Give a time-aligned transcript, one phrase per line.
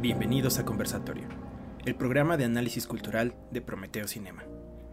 [0.00, 1.28] Bienvenidos a Conversatorio,
[1.84, 4.44] el programa de análisis cultural de Prometeo Cinema.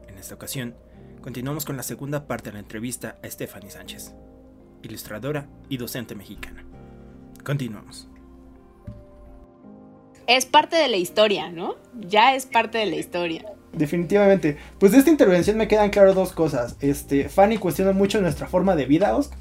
[0.10, 0.76] En esta ocasión,
[1.22, 4.14] continuamos con la segunda parte de la entrevista a Stephanie Sánchez,
[4.84, 6.66] ilustradora y docente mexicana.
[7.46, 8.10] Continuamos.
[10.28, 11.76] Es parte de la historia, ¿no?
[11.94, 13.46] Ya es parte de la historia.
[13.72, 14.58] Definitivamente.
[14.78, 16.76] Pues de esta intervención me quedan claras dos cosas.
[16.82, 19.40] Este, Fanny cuestiona mucho nuestra forma de vida, Oscar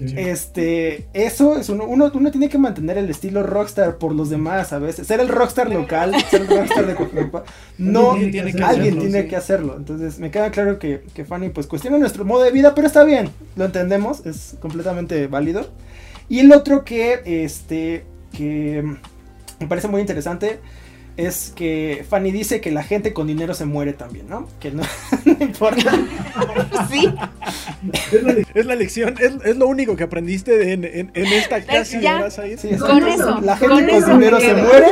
[0.00, 4.78] este, eso es uno, uno, tiene que mantener el estilo rockstar por los demás a
[4.78, 5.06] veces.
[5.06, 7.30] Ser el rockstar local, ser el rockstar de cualquier
[7.78, 9.76] No, alguien tiene que hacerlo.
[9.76, 13.04] Entonces, me queda claro que, que Fanny pues cuestiona nuestro modo de vida, pero está
[13.04, 15.70] bien, lo entendemos, es completamente válido.
[16.28, 18.82] Y el otro que, este, que
[19.60, 20.60] me parece muy interesante
[21.16, 24.48] es que Fanny dice que la gente con dinero se muere también, ¿no?
[24.60, 24.82] Que no,
[25.40, 25.92] importa.
[26.90, 27.12] Sí.
[28.54, 32.58] Es la, lección, es, lo único que aprendiste en, en, esta casi vas a ir.
[32.78, 34.86] con eso, la gente con, dinero se muere.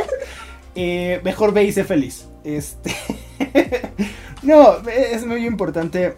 [0.75, 2.27] Eh, mejor ve y sé feliz.
[2.43, 2.93] Este.
[4.43, 6.15] no, es muy importante.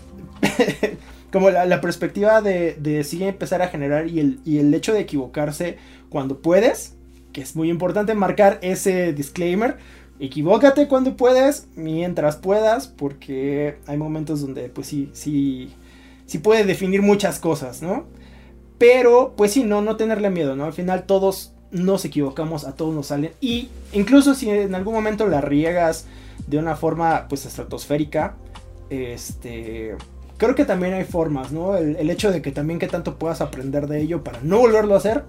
[1.31, 5.02] como la, perspectiva de, de sí empezar a generar y el, y el hecho de
[5.02, 5.77] equivocarse
[6.09, 6.97] cuando puedes
[7.38, 9.77] que es muy importante marcar ese disclaimer.
[10.20, 15.73] Equivócate cuando puedes, mientras puedas, porque hay momentos donde pues sí, sí,
[16.26, 18.06] sí puede definir muchas cosas, ¿no?
[18.80, 20.66] Pero pues sí, no, no tenerle miedo, ¿no?
[20.66, 23.32] Al final todos nos equivocamos, a todos nos salen.
[23.42, 26.06] Y incluso si en algún momento la riegas
[26.48, 28.36] de una forma pues estratosférica,
[28.90, 29.95] este...
[30.38, 31.76] Creo que también hay formas, ¿no?
[31.78, 34.94] El, el hecho de que también que tanto puedas aprender de ello para no volverlo
[34.94, 35.23] a hacer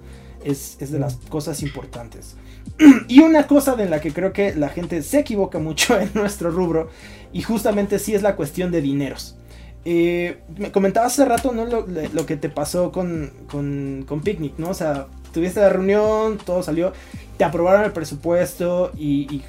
[0.44, 2.36] es, de las cosas importantes.
[3.08, 6.50] y una cosa de la que creo que la gente se equivoca mucho en nuestro
[6.50, 6.90] rubro,
[7.32, 9.36] y justamente sí es la cuestión de dineros.
[9.84, 11.64] Eh, me comentabas hace rato, ¿no?
[11.64, 14.70] Lo, que te pasó con, con, Picnic, ¿no?
[14.70, 16.92] O sea, tuviste la reunión, todo salió,
[17.36, 19.42] te aprobaron el presupuesto y,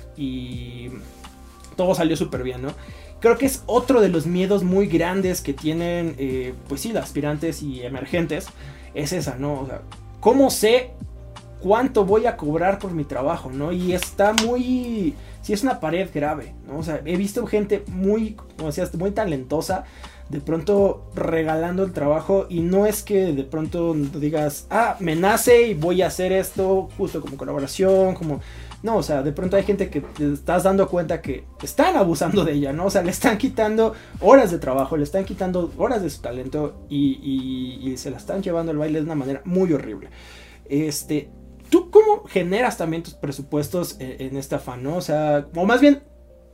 [1.75, 2.73] todo salió súper bien, ¿no?
[3.21, 7.03] Creo que es otro de los miedos muy grandes que tienen, eh, pues sí, los
[7.03, 8.47] aspirantes y emergentes,
[8.93, 9.61] es esa, ¿no?
[9.61, 9.81] O sea,
[10.19, 10.91] ¿cómo sé
[11.61, 13.71] cuánto voy a cobrar por mi trabajo, ¿no?
[13.71, 16.79] Y está muy, sí es una pared grave, ¿no?
[16.79, 19.83] O sea, he visto gente muy, como decías, muy talentosa,
[20.29, 25.67] de pronto regalando el trabajo y no es que de pronto digas, ah, me nace
[25.69, 28.39] y voy a hacer esto justo como colaboración, como...
[28.81, 32.45] No, o sea, de pronto hay gente que te estás dando cuenta que están abusando
[32.45, 32.85] de ella, ¿no?
[32.85, 36.85] O sea, le están quitando horas de trabajo, le están quitando horas de su talento
[36.89, 40.09] y, se la están llevando al baile de una manera muy horrible.
[40.69, 41.29] Este,
[41.69, 44.95] ¿tú cómo generas también tus presupuestos en, esta afán, no?
[44.95, 46.03] O sea, o más bien,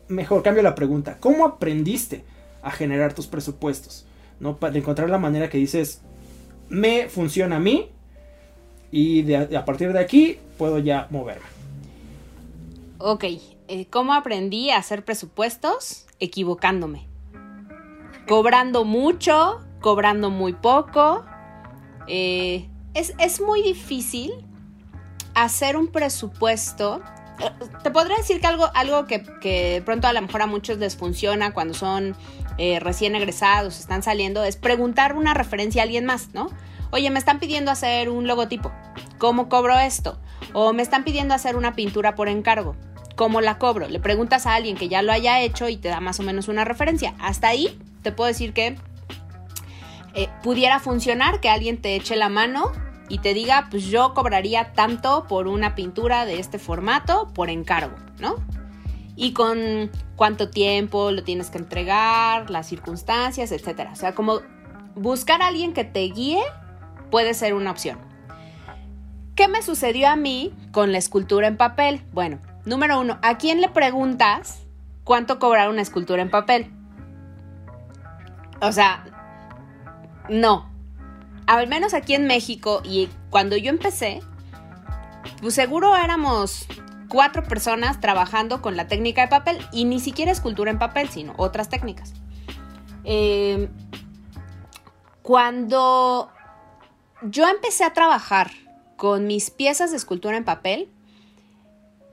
[0.07, 2.23] mejor cambio la pregunta, ¿cómo aprendiste
[2.63, 4.07] a generar tus presupuestos?
[4.39, 4.57] ¿No?
[4.57, 6.01] Para encontrar la manera que dices,
[6.69, 7.91] me funciona a mí
[8.91, 11.54] y a partir de aquí puedo ya moverme.
[12.97, 13.25] Ok,
[13.67, 16.05] eh, ¿cómo aprendí a hacer presupuestos?
[16.19, 17.07] Equivocándome.
[18.25, 21.25] Cobrando mucho, cobrando muy poco.
[22.07, 24.31] Eh, es, muy difícil
[25.33, 27.01] hacer un presupuesto.
[27.39, 27.51] Eh,
[27.83, 30.95] te podría decir que algo, algo que, que pronto a lo mejor a muchos les
[30.95, 32.15] funciona cuando son
[32.57, 36.47] recién egresados, están saliendo, es preguntar una referencia a alguien más, ¿no?
[36.91, 38.71] Oye, me están pidiendo hacer un logotipo.
[39.17, 40.17] ¿Cómo cobro esto?
[40.53, 42.75] O me están pidiendo hacer una pintura por encargo.
[43.15, 43.87] ¿Cómo la cobro?
[43.87, 46.47] Le preguntas a alguien que ya lo haya hecho y te da más o menos
[46.47, 47.15] una referencia.
[47.19, 48.77] Hasta ahí te puedo decir que
[50.13, 52.71] eh, pudiera funcionar que alguien te eche la mano
[53.09, 57.95] y te diga, pues yo cobraría tanto por una pintura de este formato por encargo,
[58.19, 58.35] ¿no?
[59.15, 63.89] Y con cuánto tiempo lo tienes que entregar, las circunstancias, etc.
[63.91, 64.41] O sea, como
[64.95, 66.41] buscar a alguien que te guíe
[67.11, 67.99] puede ser una opción.
[69.35, 72.01] ¿Qué me sucedió a mí con la escultura en papel?
[72.13, 74.61] Bueno, número uno, ¿a quién le preguntas
[75.03, 76.71] cuánto cobrar una escultura en papel?
[78.61, 79.03] O sea,
[80.29, 80.71] no.
[81.47, 84.21] Al menos aquí en México y cuando yo empecé,
[85.41, 86.65] pues seguro éramos
[87.09, 91.33] cuatro personas trabajando con la técnica de papel y ni siquiera escultura en papel, sino
[91.35, 92.13] otras técnicas.
[93.03, 93.69] Eh,
[95.21, 96.31] cuando
[97.21, 98.51] yo empecé a trabajar
[99.05, 100.89] con mis piezas de escultura en papel,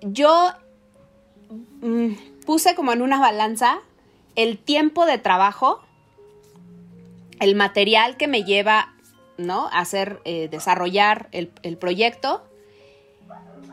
[0.03, 0.53] yo
[1.81, 2.12] mm,
[2.44, 3.79] puse como en una balanza
[4.37, 5.81] el tiempo de trabajo,
[7.41, 8.93] el material que me lleva,
[9.39, 9.69] ¿no?
[9.69, 12.43] A hacer, eh, desarrollar el, proyecto.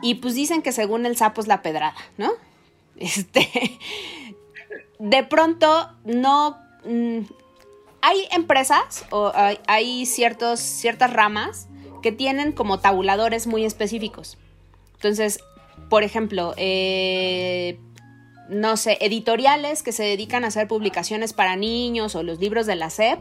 [0.00, 2.30] Y pues dicen que según el sapo es la pedrada, ¿no?
[2.96, 3.50] Este,
[4.98, 6.56] de pronto no...
[6.86, 7.18] Mm,
[8.00, 11.68] hay empresas o hay, hay ciertos, ciertas ramas
[12.00, 14.38] que tienen como tabuladores muy específicos.
[14.94, 15.40] Entonces,
[15.88, 17.78] por ejemplo, eh,
[18.48, 22.76] no sé, editoriales que se dedican a hacer publicaciones para niños o los libros de
[22.76, 23.18] la SEP,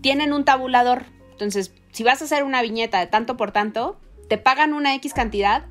[0.00, 1.04] tienen un tabulador.
[1.32, 3.98] Entonces, si vas a hacer una viñeta de tanto por tanto,
[4.28, 5.66] te pagan una X cantidad,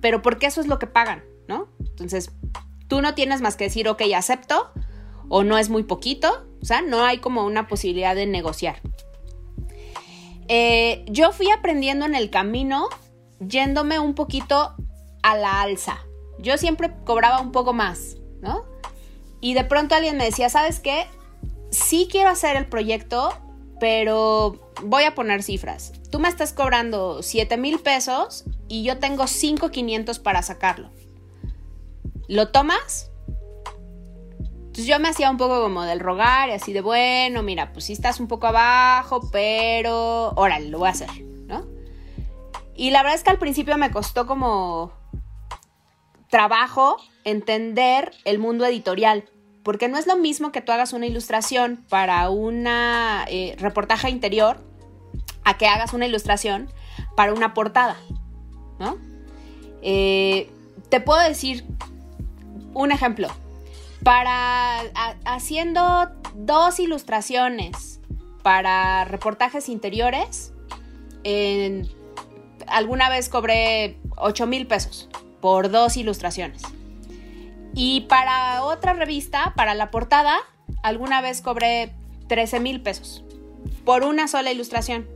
[0.00, 1.68] pero porque eso es lo que pagan, ¿no?
[1.78, 2.30] Entonces,
[2.88, 4.70] tú no tienes más que decir, ok, acepto,
[5.28, 8.80] o no es muy poquito, o sea, no hay como una posibilidad de negociar.
[10.48, 12.88] Eh, yo fui aprendiendo en el camino,
[13.40, 14.74] yéndome un poquito
[15.22, 15.98] a la alza.
[16.38, 18.64] Yo siempre cobraba un poco más, ¿no?
[19.40, 21.06] Y de pronto alguien me decía, ¿sabes qué?
[21.70, 23.32] Sí quiero hacer el proyecto,
[23.80, 25.92] pero voy a poner cifras.
[26.10, 30.90] Tú me estás cobrando 7 mil pesos y yo tengo 5,500 para sacarlo.
[32.28, 33.10] ¿Lo tomas?
[34.74, 37.84] Entonces yo me hacía un poco como del rogar y así de, bueno, mira, pues
[37.84, 41.08] sí estás un poco abajo, pero órale, lo voy a hacer,
[41.46, 41.64] ¿no?
[42.74, 44.92] Y la verdad es que al principio me costó como
[46.28, 49.30] trabajo entender el mundo editorial,
[49.62, 54.60] porque no es lo mismo que tú hagas una ilustración para un eh, reportaje interior
[55.44, 56.68] a que hagas una ilustración
[57.14, 57.96] para una portada,
[58.80, 58.98] ¿no?
[59.82, 60.50] Eh,
[60.88, 61.64] te puedo decir
[62.72, 63.28] un ejemplo.
[64.04, 64.80] Para
[65.24, 68.00] haciendo dos ilustraciones
[68.42, 70.52] para reportajes interiores,
[72.66, 75.08] alguna vez cobré 8 mil pesos
[75.40, 76.62] por dos ilustraciones.
[77.74, 80.36] Y para otra revista, para la portada,
[80.82, 81.92] alguna vez cobré
[82.28, 83.24] 13 mil pesos
[83.84, 85.08] por una sola ilustración,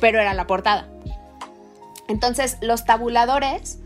[0.00, 0.88] pero era la portada.
[2.08, 3.80] Entonces, los tabuladores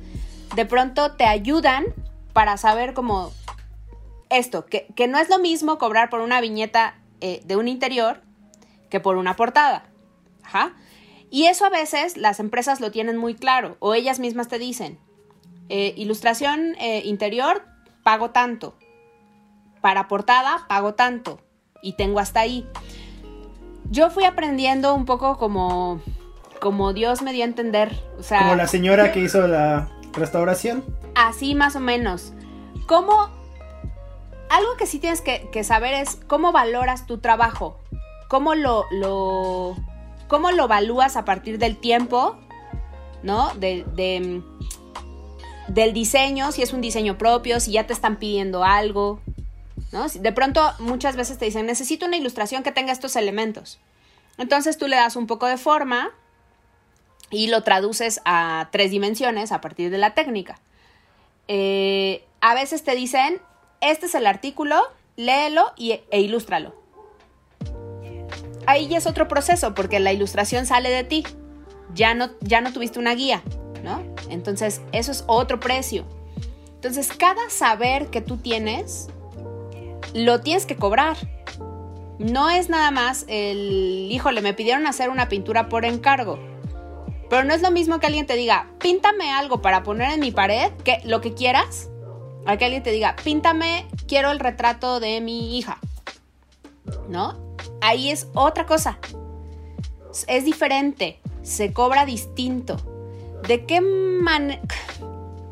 [0.55, 1.87] de pronto te ayudan
[2.33, 3.33] para saber cómo
[4.31, 8.23] esto, que, no es lo mismo cobrar por una viñeta eh, de un interior
[8.89, 9.85] que por una portada.
[10.43, 10.75] Ajá.
[11.31, 14.99] Y eso a veces las empresas lo tienen muy claro o ellas mismas te dicen,
[15.69, 17.65] eh, ilustración eh, interior,
[18.03, 18.77] pago tanto.
[19.81, 21.41] Para portada, pago tanto.
[21.83, 22.67] Y tengo hasta ahí.
[23.89, 26.01] Yo fui aprendiendo un poco como,
[26.61, 27.97] como Dios me dio a entender.
[28.19, 30.85] O sea, como la señora que hizo la restauración.
[31.15, 32.33] Así más o menos.
[32.87, 33.40] ¿Cómo?
[34.51, 37.79] Algo que sí tienes que, saber es cómo valoras tu trabajo.
[38.29, 39.77] Cómo lo, lo,
[40.29, 42.37] cómo lo evalúas a partir del tiempo,
[43.23, 43.55] ¿no?
[43.55, 43.85] de,
[45.69, 49.21] del diseño, si es un diseño propio, si ya te están pidiendo algo,
[49.93, 50.09] ¿no?
[50.09, 53.79] De pronto muchas veces te dicen, necesito una ilustración que tenga estos elementos.
[54.37, 56.11] Entonces tú le das un poco de forma
[57.31, 60.59] y lo traduces a tres dimensiones a partir de la técnica.
[61.47, 63.41] Eh, a veces te dicen,
[63.81, 64.81] este es el artículo,
[65.17, 66.75] léelo y, e ilústralo.
[68.67, 71.25] Ahí ya es otro proceso porque la ilustración sale de ti.
[71.95, 73.43] Ya no, ya no tuviste una guía.
[73.83, 74.03] ¿no?
[74.29, 76.05] Entonces, eso es otro precio.
[76.75, 79.09] Entonces, cada saber que tú tienes,
[80.15, 81.17] lo tienes que cobrar.
[82.19, 86.39] No es nada más el, híjole, me pidieron hacer una pintura por encargo.
[87.29, 90.33] Pero no es lo mismo que alguien te diga, píntame algo para poner en mi
[90.33, 91.90] pared, que lo que quieras,
[92.47, 95.79] a que alguien te diga, píntame, quiero el retrato de mi hija.
[97.09, 97.57] ¿No?
[97.81, 98.99] Ahí es otra cosa.
[100.27, 102.77] Es diferente, se cobra distinto.
[103.47, 104.61] ¿de qué manera?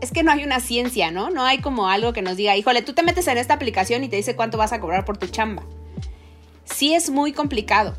[0.00, 1.30] Es que no hay una ciencia, ¿no?
[1.30, 4.08] No hay como algo que nos diga, híjole, tú te metes en esta aplicación y
[4.08, 5.64] te dice cuánto vas a cobrar por tu chamba.
[6.64, 7.96] Sí es muy complicado.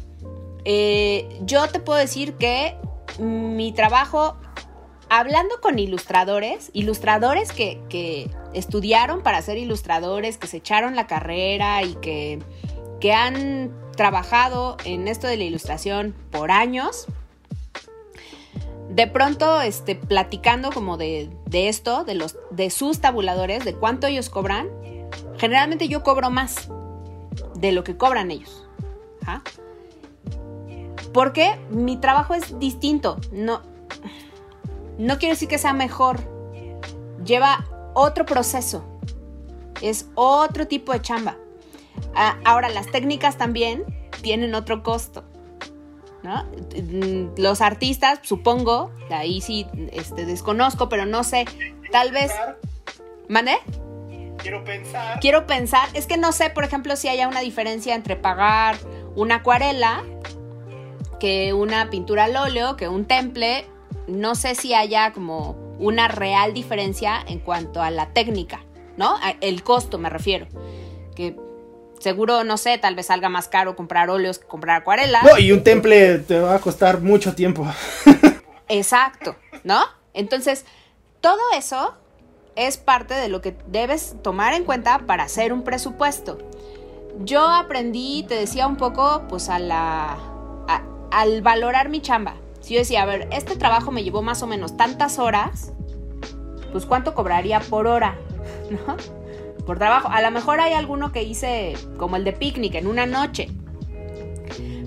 [0.63, 2.75] Eh, yo te puedo decir que
[3.19, 4.37] mi trabajo,
[5.09, 11.83] hablando con ilustradores, ilustradores que, que estudiaron para ser ilustradores, que se echaron la carrera
[11.83, 12.39] y que,
[12.99, 17.07] que han trabajado en esto de la ilustración por años,
[18.89, 24.29] de pronto, este, platicando como de, esto, de, los, de sus tabuladores, de cuánto ellos
[24.29, 24.67] cobran,
[25.37, 26.69] generalmente yo cobro más
[27.55, 28.67] de lo que cobran ellos.
[31.13, 33.17] Porque mi trabajo es distinto.
[33.31, 33.61] No,
[34.99, 36.19] no quiero decir que sea mejor.
[37.25, 37.65] Lleva
[37.95, 38.85] otro proceso.
[39.81, 41.37] Es otro tipo de chamba.
[42.13, 43.85] Ah, ahora, las técnicas también
[44.21, 45.23] tienen otro costo.
[46.21, 51.45] Mm, los artistas, supongo, ahí sí este, desconozco, pero no sé,
[51.91, 52.31] tal vez...
[53.29, 53.53] ¿Mande?
[54.37, 55.19] Quiero pensar.
[55.19, 58.75] Quiero pensar, es que no sé, por ejemplo, si haya una diferencia entre pagar
[59.15, 60.03] una acuarela
[61.19, 63.65] que una pintura al óleo, que un temple,
[64.09, 68.61] no sé si haya como una real diferencia en cuanto a la técnica,
[68.97, 69.15] ¿no?
[69.41, 70.47] El costo me refiero.
[71.15, 71.35] Que
[71.99, 75.21] seguro, no sé, tal vez salga más caro comprar óleos que comprar acuarela.
[75.23, 77.67] No, y un temple te va a costar mucho tiempo.
[78.67, 79.81] Exacto, ¿no?
[80.13, 80.65] Entonces,
[81.21, 81.95] todo eso
[82.55, 86.37] es parte de lo que debes tomar en cuenta para hacer un presupuesto.
[87.19, 90.17] Yo aprendí, te decía un poco, pues a la,
[91.11, 92.35] al valorar mi chamba.
[92.69, 95.73] Si yo decía, a ver, este trabajo me llevó más o menos tantas horas,
[96.71, 98.15] pues cuánto cobraría por hora,
[98.69, 98.95] ¿no?
[99.65, 100.07] Por trabajo.
[100.11, 103.49] A lo mejor hay alguno que hice como el de picnic en una noche.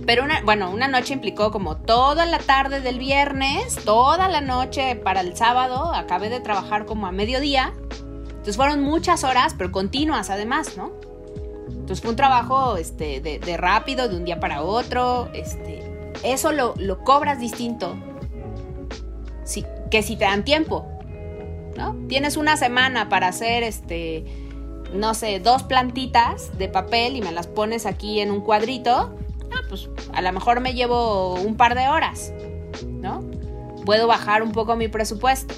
[0.07, 4.95] Pero una, bueno, una noche implicó como toda la tarde del viernes, toda la noche
[4.95, 7.73] para el sábado, acabé de trabajar como a mediodía.
[8.29, 10.93] Entonces fueron muchas horas, pero continuas además, ¿no?
[11.67, 15.31] Entonces fue un trabajo este, de, rápido, de un día para otro.
[15.35, 15.82] Este,
[16.23, 16.75] eso lo,
[17.05, 17.97] cobras distinto
[19.91, 20.87] que si te dan tiempo.
[21.77, 21.95] ¿no?
[22.09, 24.25] Tienes una semana para hacer este,
[24.95, 29.15] no sé, dos plantitas de papel y me las pones aquí en un cuadrito
[29.69, 32.33] pues a lo mejor me llevo un par de horas,
[32.87, 33.23] ¿no?
[33.85, 35.55] Puedo bajar un poco mi presupuesto.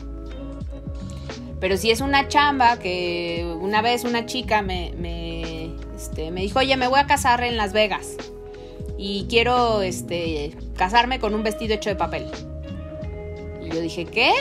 [1.60, 6.58] Pero si es una chamba que una vez una chica me, me, este, me dijo,
[6.58, 8.16] oye, me voy a casar en Las Vegas
[8.96, 12.26] y quiero este, casarme con un vestido hecho de papel.
[13.62, 14.32] Y yo dije, ¿qué?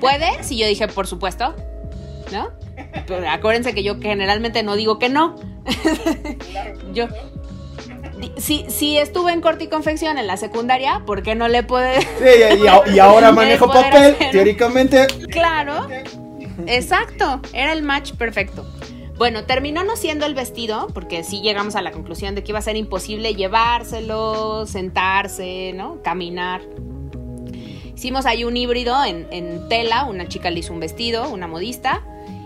[0.00, 0.50] ¿Puedes?
[0.50, 1.54] Y yo dije, por supuesto,
[2.32, 2.50] ¿no?
[3.06, 5.36] Pero acuérdense que yo generalmente no digo que no.
[6.92, 7.08] yo,
[8.38, 12.00] si, estuve en corte y confección en la secundaria, ¿por qué no le puede...
[12.00, 15.06] Sí, y, ahora manejo papel, teóricamente.
[15.30, 15.86] Claro,
[16.66, 18.66] exacto, era el match perfecto.
[19.18, 22.58] Bueno, terminó no siendo el vestido, porque sí llegamos a la conclusión de que iba
[22.58, 26.02] a ser imposible llevárselo, sentarse, ¿no?
[26.02, 26.60] Caminar.
[27.94, 32.04] Hicimos ahí un híbrido en, en tela, una chica le hizo un vestido, una modista,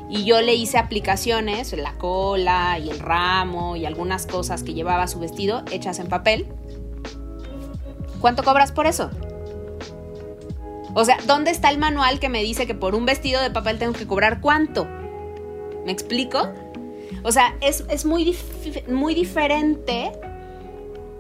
[0.09, 5.09] y yo le hice aplicaciones, la cola y el ramo y algunas cosas que llevaba
[5.09, 6.47] su vestido hechas en papel.
[8.21, 9.11] ¿Cuánto cobras por eso?
[10.95, 13.79] O sea, ¿dónde está el manual que me dice que por un vestido de papel
[13.79, 14.87] tengo que cobrar cuánto?
[15.91, 16.49] ¿Me explico?
[17.25, 18.39] O sea, es, muy,
[18.87, 20.13] muy diferente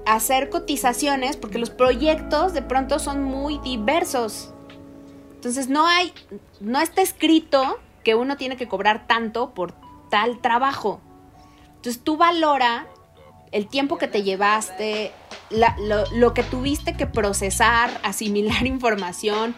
[0.06, 4.54] hacer cotizaciones porque los proyectos de pronto son muy diversos.
[5.34, 6.12] Entonces no hay,
[6.60, 9.74] no está escrito que uno tiene que cobrar tanto por
[10.08, 11.00] tal trabajo.
[11.74, 12.86] Entonces tú valora
[13.50, 15.10] el tiempo que te llevaste,
[16.12, 19.56] lo, que tuviste que procesar, asimilar información.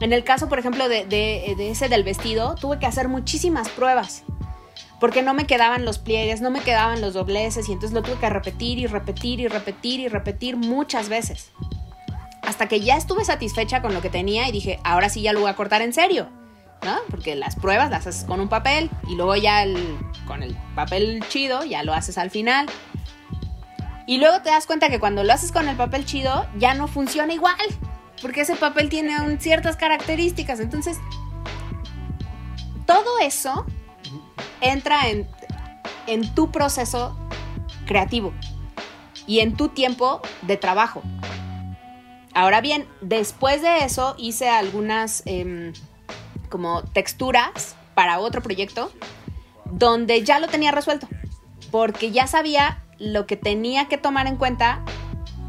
[0.00, 4.24] En el caso, por ejemplo, de, de, ese del vestido, tuve que hacer muchísimas pruebas.
[5.04, 8.18] Porque no me quedaban los pliegues, no me quedaban los dobleces y entonces lo tuve
[8.18, 11.50] que repetir y repetir y repetir y repetir muchas veces.
[12.40, 15.40] Hasta que ya estuve satisfecha con lo que tenía y dije, ahora sí ya lo
[15.40, 16.30] voy a cortar en serio.
[16.82, 16.96] ¿no?
[17.10, 19.66] Porque las pruebas las haces con un papel y luego ya
[20.26, 22.64] con el papel chido ya lo haces al final.
[24.06, 26.88] Y luego te das cuenta que cuando lo haces con el papel chido ya no
[26.88, 27.54] funciona igual,
[28.22, 30.60] porque ese papel tiene ciertas características.
[30.60, 30.96] Entonces,
[32.86, 33.66] todo eso
[34.60, 35.28] entra en,
[36.06, 37.16] en tu proceso
[37.86, 38.32] creativo
[39.26, 41.02] y en tu tiempo de trabajo.
[42.34, 45.22] Ahora bien, después de eso hice algunas...
[45.26, 45.72] Em,
[46.54, 48.92] como texturas para otro proyecto
[49.64, 51.08] donde ya lo tenía resuelto,
[51.72, 54.84] porque ya sabía lo que tenía que tomar en cuenta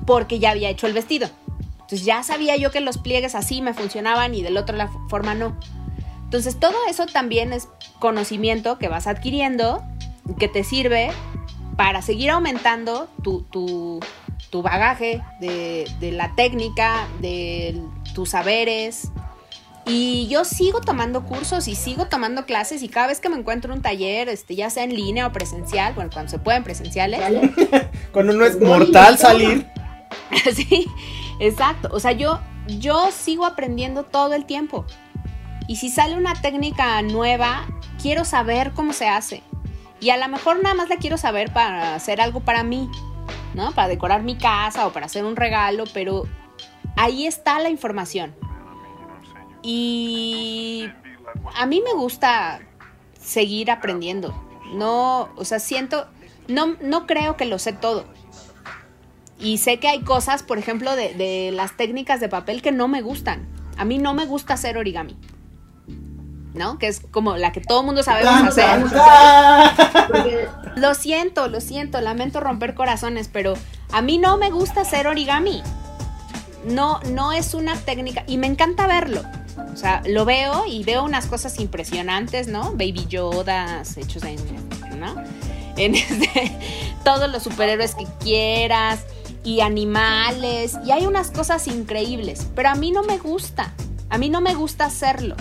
[0.07, 1.29] porque ya había hecho el vestido.
[1.73, 5.35] Entonces ya sabía yo que los pliegues así me funcionaban y del otro la forma
[5.35, 5.55] no.
[6.35, 9.81] Entonces todo eso también es conocimiento que vas adquiriendo,
[10.37, 11.11] que te sirve
[11.77, 14.01] para seguir aumentando tu, tu,
[14.49, 17.81] tu bagaje de, de, la técnica, de
[18.13, 19.11] tus saberes,
[19.85, 23.73] y yo sigo tomando cursos y sigo tomando clases y cada vez que me encuentro
[23.73, 27.21] un taller, este, ya sea en línea o presencial, bueno, cuando se pueden presenciales.
[28.11, 29.65] cuando no es mortal salir.
[30.53, 30.85] sí,
[31.39, 31.87] exacto.
[31.93, 34.85] O sea, yo, yo sigo aprendiendo todo el tiempo.
[35.67, 37.65] Y si sale una técnica nueva,
[38.01, 39.43] quiero saber cómo se hace.
[39.99, 42.89] Y a lo mejor nada más la quiero saber para hacer algo para mí,
[43.53, 43.71] ¿no?
[43.71, 46.25] Para decorar mi casa o para hacer un regalo, pero
[46.95, 48.35] ahí está la información.
[49.63, 50.87] Y
[51.55, 52.59] a mí me gusta
[53.19, 54.39] seguir aprendiendo.
[54.73, 56.07] No, o sea, siento,
[56.47, 58.05] no, no creo que lo sé todo.
[59.39, 63.01] Y sé que hay cosas, por ejemplo, de, las técnicas de papel que no me
[63.01, 63.47] gustan.
[63.77, 65.17] A mí no me gusta hacer origami.
[66.55, 66.79] ¿No?
[66.79, 68.85] Que es como la que todo el mundo sabemos hacer.
[70.75, 73.55] lo siento, lo siento, lamento romper corazones, pero
[73.91, 75.61] a mí no me gusta hacer origami.
[76.65, 79.21] No, no es una técnica y me encanta verlo.
[79.73, 82.71] O sea, lo veo y veo unas cosas impresionantes, ¿no?
[82.71, 84.37] Baby Yodas hechos en,
[84.99, 85.15] ¿no?
[85.77, 86.57] En este,
[87.03, 89.01] todos los superhéroes que quieras
[89.43, 93.73] y animales y hay unas cosas increíbles, pero a mí no me gusta.
[94.09, 95.35] A mí no me gusta hacerlo.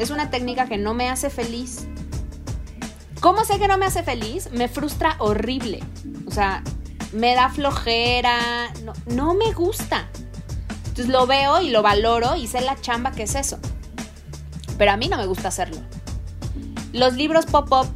[0.00, 1.86] Es una técnica que no me hace feliz.
[3.20, 4.48] ¿Cómo sé que no me hace feliz?
[4.50, 5.84] Me frustra horrible.
[6.26, 6.62] O sea,
[7.12, 8.72] me da flojera.
[9.08, 10.08] No, me gusta.
[10.86, 13.58] Entonces lo veo y lo valoro y sé la chamba que es eso.
[14.78, 15.82] Pero a mí no me gusta hacerlo.
[16.94, 17.86] Los libros pop-up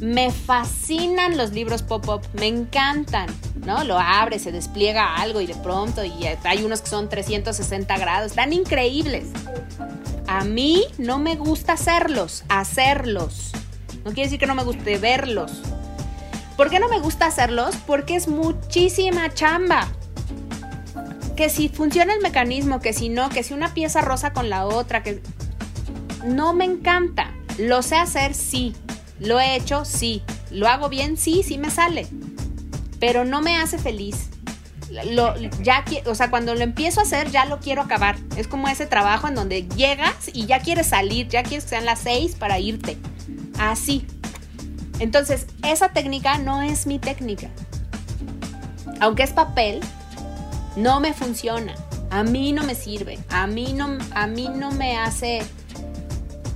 [0.00, 3.28] me fascinan los libros pop-up, me encantan,
[3.64, 3.84] ¿no?
[3.84, 8.32] Lo abre, se despliega algo y de pronto, y hay unos que son 360 grados,
[8.32, 9.28] están increíbles.
[10.32, 13.52] A mí no me gusta hacerlos, hacerlos.
[14.02, 15.60] No quiere decir que no me guste verlos.
[16.56, 17.76] ¿Por qué no me gusta hacerlos?
[17.86, 19.88] Porque es muchísima chamba.
[21.36, 24.64] Que si funciona el mecanismo, que si no, que si una pieza rosa con la
[24.64, 25.20] otra, que
[26.24, 27.34] no me encanta.
[27.58, 28.74] Lo sé hacer, sí.
[29.20, 30.22] Lo he hecho, sí.
[30.50, 32.06] Lo hago bien, sí, sí me sale.
[32.98, 34.30] Pero no me hace feliz.
[35.10, 38.16] Lo, ya, o sea, cuando lo empiezo a hacer, ya lo quiero acabar.
[38.36, 41.84] Es como ese trabajo en donde llegas y ya quieres salir, ya quieres que sean
[41.84, 42.98] las seis para irte.
[43.58, 44.06] Así.
[44.98, 47.48] Entonces, esa técnica no es mi técnica.
[49.00, 49.80] Aunque es papel,
[50.76, 51.74] no me funciona.
[52.10, 53.18] A mí no me sirve.
[53.30, 55.42] A mí no, a mí no me hace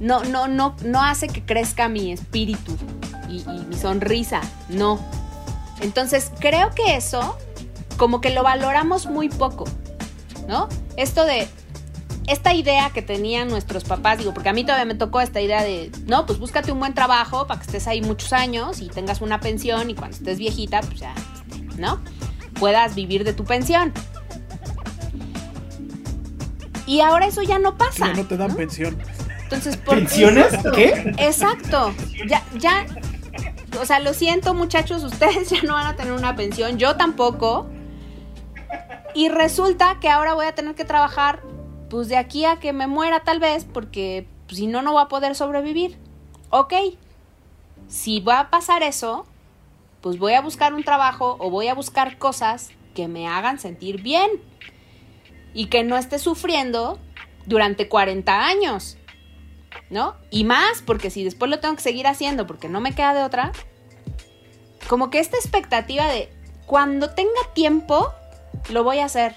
[0.00, 2.76] no, no, no, no hace que crezca mi espíritu
[3.28, 5.00] y, mi sonrisa, no.
[5.81, 7.37] Entonces creo que eso
[7.97, 9.65] como que lo valoramos muy poco,
[10.49, 10.69] ¿no?
[10.97, 11.49] Esto de
[12.26, 15.62] esta idea que tenían nuestros papás, digo, porque a mí todavía me tocó esta idea
[15.62, 19.21] de, no, pues búscate un buen trabajo para que estés ahí muchos años y tengas
[19.21, 21.15] una pensión y cuando estés viejita, pues ya,
[21.79, 22.00] ¿no?
[22.59, 23.93] Puedas vivir de tu pensión.
[26.87, 28.09] Y ahora eso ya no pasa.
[28.09, 28.97] Ya no te dan pensión.
[29.43, 30.55] Entonces, ¿por ¿Pensiones?
[30.75, 31.15] ¿Qué?
[31.19, 31.95] Exacto.
[32.29, 32.87] Ya, ya.
[33.81, 36.79] O sea, lo siento, muchachos, ustedes ya no van a tener una pensión.
[36.79, 37.69] Yo tampoco.
[39.16, 41.42] Y resulta que ahora voy a tener que trabajar,
[41.88, 45.02] pues de aquí a que me muera, tal vez, porque pues, si no, no voy
[45.02, 45.96] a poder sobrevivir.
[46.50, 46.75] Ok.
[47.88, 49.25] Si va a pasar eso,
[50.02, 54.02] pues voy a buscar un trabajo o voy a buscar cosas que me hagan sentir
[54.02, 54.30] bien
[55.54, 56.99] y que no esté sufriendo
[57.47, 58.99] durante 40 años.
[59.88, 60.14] ¿no?
[60.30, 63.23] Y más, porque si después lo tengo que seguir haciendo porque no me queda de
[63.23, 63.52] otra,
[64.88, 66.30] como que esta expectativa de
[66.67, 68.12] cuando tenga tiempo,
[68.71, 69.37] lo voy a hacer.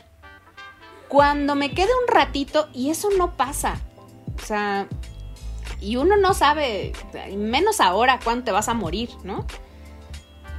[1.07, 3.79] Cuando me quede un ratito, y eso no pasa.
[4.41, 4.87] O sea,
[5.81, 6.93] y uno no sabe,
[7.35, 9.45] menos ahora, cuándo te vas a morir, ¿no?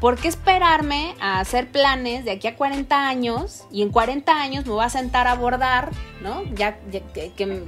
[0.01, 4.65] ¿Por qué esperarme a hacer planes de aquí a 40 años y en 40 años
[4.65, 5.91] me voy a sentar a abordar,
[6.23, 6.43] ¿no?
[6.55, 6.79] Ya,
[7.13, 7.63] que,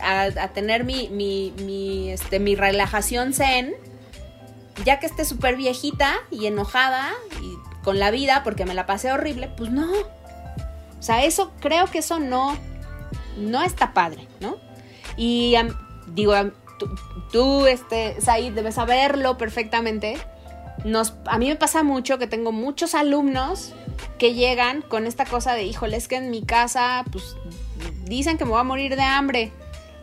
[0.00, 3.74] a, tener mi, mi, este, mi relajación zen,
[4.84, 9.12] ya que esté súper viejita y enojada y con la vida porque me la pasé
[9.12, 9.88] horrible, pues no.
[11.02, 12.56] O sea, eso, creo que eso no,
[13.36, 14.56] no está padre, ¿no?
[15.16, 15.56] Y
[16.06, 16.34] digo,
[17.32, 20.16] tú, este, Said, debes saberlo perfectamente.
[20.84, 23.72] Nos, a mí me pasa mucho que tengo muchos alumnos
[24.18, 27.36] que llegan con esta cosa de, híjole, es que en mi casa, pues,
[28.04, 29.52] dicen que me voy a morir de hambre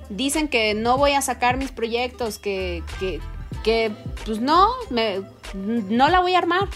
[0.09, 3.21] dicen que no voy a sacar mis proyectos, que, que,
[3.63, 3.91] que
[4.25, 5.21] pues no, me,
[5.53, 6.67] no la voy a armar.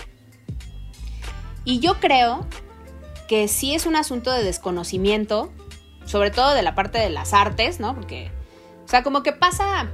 [1.65, 2.45] Y yo creo
[3.33, 5.51] que sí es un asunto de desconocimiento,
[6.05, 7.95] sobre todo de la parte de las artes, ¿no?
[7.95, 8.29] Porque,
[8.85, 9.89] o sea, como que pasa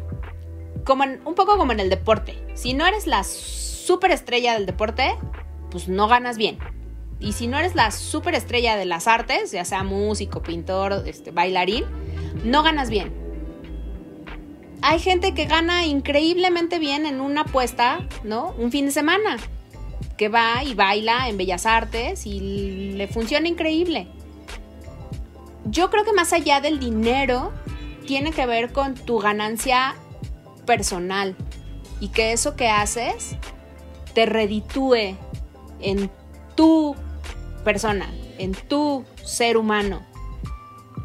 [0.84, 2.38] como un poco como en el deporte.
[2.54, 5.16] Si no eres la superestrella del deporte,
[5.72, 6.60] pues no ganas bien.
[7.22, 11.86] Y si no eres la superestrella de las artes, ya sea músico, pintor, este, bailarín,
[12.44, 13.30] no ganas bien
[14.82, 18.54] hay gente que gana increíblemente bien en una apuesta, ¿no?
[18.58, 19.38] Un fin de semana,
[20.20, 24.10] que va y baila en Bellas Artes y le funciona increíble.
[25.64, 27.54] Yo creo que más allá del dinero,
[28.06, 29.96] tiene que ver con tu ganancia
[30.66, 31.38] personal
[32.02, 33.38] y que eso que haces
[34.14, 35.16] te reditúe
[35.80, 36.12] en
[36.56, 36.98] tu
[37.64, 40.06] persona, en tu ser humano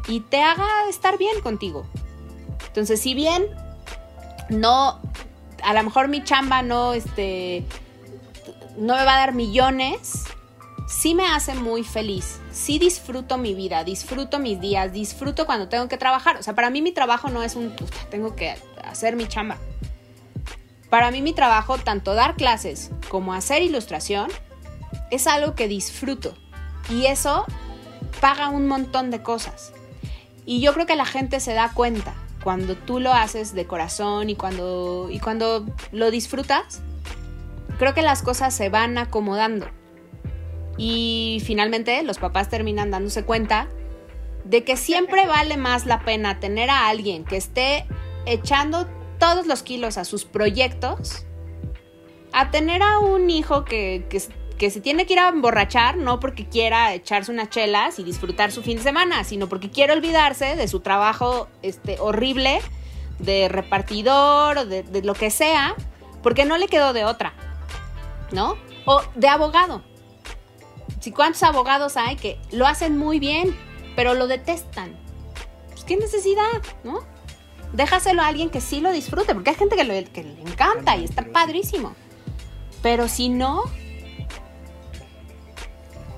[0.09, 1.85] y te haga estar bien contigo.
[2.67, 3.45] Entonces, si bien
[4.49, 4.99] no,
[5.63, 7.63] a lo mejor mi chamba no, este,
[8.77, 10.25] no me va a dar millones,
[10.87, 12.39] sí me hace muy feliz.
[12.51, 16.37] Sí disfruto mi vida, disfruto mis días, disfruto cuando tengo que trabajar.
[16.37, 17.75] O sea, para mí mi trabajo no es un,
[18.09, 19.57] tengo que hacer mi chamba.
[20.89, 24.29] Para mí mi trabajo, tanto dar clases como hacer ilustración,
[25.11, 26.35] es algo que disfruto.
[26.89, 27.45] Y eso
[28.21, 29.73] paga un montón de cosas.
[30.45, 34.29] Y yo creo que la gente se da cuenta cuando tú lo haces de corazón
[34.29, 36.81] y cuando, y cuando lo disfrutas,
[37.77, 39.67] creo que las cosas se van acomodando.
[40.77, 43.67] Y finalmente los papás terminan dándose cuenta
[44.43, 47.85] de que siempre vale más la pena tener a alguien que esté
[48.25, 48.87] echando
[49.19, 51.25] todos los kilos a sus proyectos,
[52.33, 54.21] a tener a un hijo que, que,
[54.57, 58.51] que se tiene que ir a emborrachar, no porque quiera echarse unas chelas y disfrutar
[58.51, 62.59] su fin de semana, sino porque quiere olvidarse de su trabajo este, horrible
[63.19, 65.75] de repartidor o de, de lo que sea,
[66.21, 67.33] porque no le quedó de otra,
[68.35, 68.55] ¿no?
[68.85, 69.81] O de abogado.
[70.99, 73.57] Si cuántos abogados hay que lo hacen muy bien,
[73.95, 74.95] pero lo detestan.
[75.69, 76.99] Pues qué necesidad, ¿no?
[77.73, 80.95] Déjaselo a alguien que sí lo disfrute, porque hay gente que, lo- que le encanta
[80.95, 81.95] y está padrísimo.
[82.81, 83.63] Pero si no,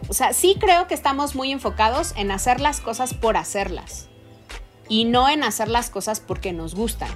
[0.09, 4.07] o sea, sí creo que estamos muy enfocados en hacer las cosas por hacerlas
[4.87, 7.09] y no en hacer las cosas porque nos gustan.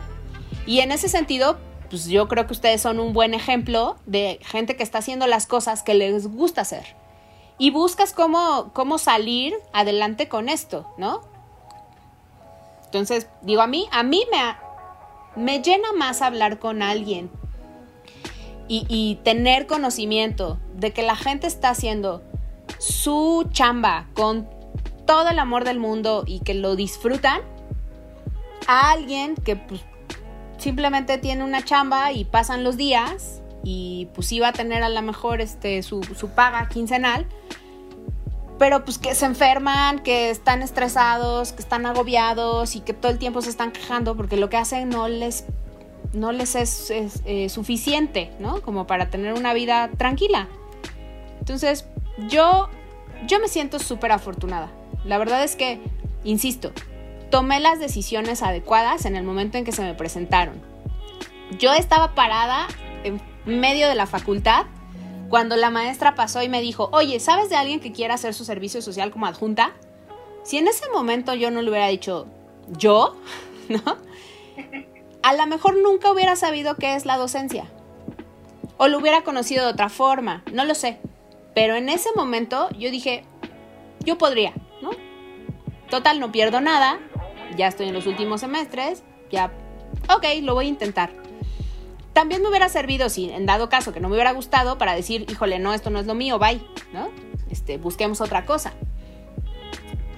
[0.66, 1.58] Y en ese sentido,
[1.92, 5.46] pues yo creo que ustedes son un buen ejemplo de gente que está haciendo las
[5.46, 6.96] cosas que les gusta hacer.
[7.58, 11.22] Y buscas cómo, cómo salir adelante con esto, ¿no?
[12.86, 17.30] Entonces, digo, a mí, a mí me, me llena más hablar con alguien
[18.70, 22.24] y, y tener conocimiento de que la gente está haciendo
[22.80, 24.50] su chamba con
[25.06, 27.42] todo el amor del mundo y que lo disfrutan
[28.68, 29.82] a alguien que pues,
[30.62, 35.02] simplemente tiene una chamba y pasan los días y pues iba a tener a lo
[35.02, 37.26] mejor este, su, su paga quincenal,
[38.60, 43.18] pero pues que se enferman, que están estresados, que están agobiados y que todo el
[43.18, 45.46] tiempo se están quejando porque lo que hacen no les,
[46.14, 48.62] no les es, es, eh, suficiente, ¿no?
[48.62, 50.48] Como para tener una vida tranquila.
[51.40, 51.88] Entonces,
[52.30, 52.70] yo,
[53.26, 54.70] yo me siento súper afortunada.
[55.06, 55.80] La verdad es que,
[56.24, 56.72] insisto,
[57.32, 60.62] tomé las decisiones adecuadas en el momento en que se me presentaron.
[61.58, 62.68] Yo estaba parada
[63.04, 64.68] en medio de la facultad
[65.30, 68.46] cuando la maestra pasó y me dijo, oye, ¿sabes de alguien que quiera hacer su
[68.46, 69.72] servicio social como adjunta?
[70.44, 72.28] Si en ese momento yo no le hubiera dicho,
[72.78, 73.16] ¿yo?
[73.70, 73.82] ¿No?
[75.24, 77.66] A lo mejor nunca hubiera sabido qué es la docencia.
[78.78, 81.00] O lo hubiera conocido de otra forma, no lo sé.
[81.56, 83.24] Pero en ese momento yo dije,
[84.02, 84.90] yo podría, ¿no?
[85.90, 87.00] Total, no pierdo nada,
[87.56, 89.52] ya estoy en los últimos semestres, ya,
[90.14, 91.12] ok, lo voy a intentar.
[92.14, 95.26] También me hubiera servido, si en dado caso que no me hubiera gustado, para decir,
[95.30, 96.62] híjole, no, esto no es lo mío, bye,
[96.94, 97.10] ¿no?
[97.50, 98.74] Este, busquemos otra cosa.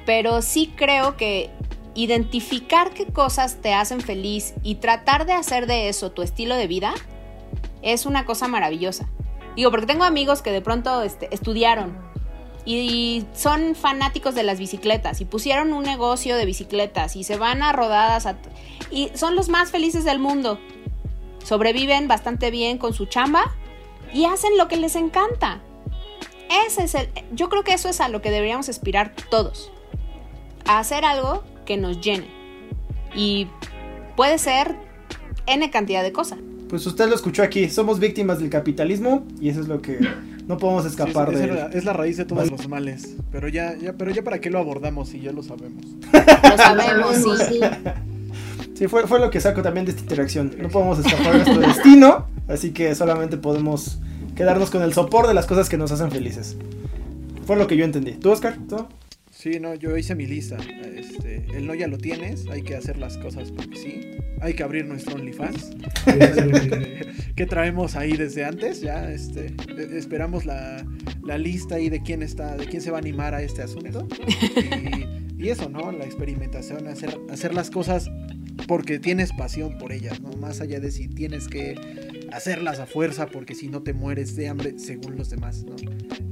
[0.06, 1.52] Pero sí creo que
[1.96, 6.68] identificar qué cosas te hacen feliz y tratar de hacer de eso tu estilo de
[6.68, 6.94] vida
[7.84, 9.08] es una cosa maravillosa.
[9.56, 11.96] Digo, porque tengo amigos que de pronto este, estudiaron
[12.66, 17.62] y son fanáticos de las bicicletas y pusieron un negocio de bicicletas y se van
[17.62, 18.38] a rodadas a
[18.90, 20.60] y son los más felices del mundo.
[21.44, 23.54] Sobreviven bastante bien con su chamba
[24.14, 25.62] y hacen lo que les encanta.
[26.68, 29.72] Ese es el, yo creo que eso es a lo que deberíamos aspirar todos.
[30.66, 32.28] A hacer algo que nos llene.
[33.16, 33.48] Y
[34.16, 34.76] puede ser
[35.48, 36.40] N cantidad de cosas.
[36.70, 40.00] Pues usted lo escuchó aquí, somos víctimas del capitalismo y eso es lo que
[40.48, 43.16] no podemos escapar Sí, es, de es la, es la raíz de todos los males.
[43.32, 45.86] Pero ya, ya, pero ya para qué lo abordamos si ya lo sabemos.
[46.14, 47.60] Lo sabemos, sí.
[48.74, 50.56] Sí, fue, fue lo que saco también de esta interacción.
[50.58, 54.00] No podemos escapar de nuestro destino, así que solamente podemos
[54.36, 56.58] quedarnos con el sopor de las cosas que nos hacen felices.
[57.46, 58.14] Fue lo que yo entendí.
[58.14, 58.58] ¿Tú, Oscar?
[58.68, 58.88] ¿Tú?
[59.44, 60.56] Sí, no, yo hice mi lista.
[60.96, 64.12] Este, el no ya lo tienes, hay que hacer las cosas porque sí.
[64.40, 65.72] Hay que abrir nuestro OnlyFans.
[67.36, 70.86] que traemos ahí desde antes, ya este, e- esperamos la,
[71.26, 74.08] la lista ahí de quién está, de quién se va a animar a este asunto.
[75.38, 75.92] Y, y eso, ¿no?
[75.92, 78.10] La experimentación, hacer, hacer las cosas
[78.66, 80.30] porque tienes pasión por ellas, ¿no?
[80.38, 81.76] Más allá de si tienes que
[82.34, 85.76] hacerlas a fuerza porque si no te mueres de hambre según los demás, ¿no?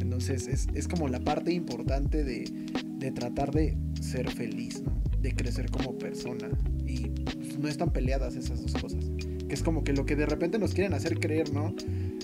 [0.02, 2.52] Entonces es, es como la parte importante de,
[2.98, 4.94] de tratar de ser feliz, ¿no?
[5.22, 6.50] De crecer como persona.
[6.86, 9.06] Y pues, no están peleadas esas dos cosas.
[9.48, 11.76] Que es como que lo que de repente nos quieren hacer creer, ¿no?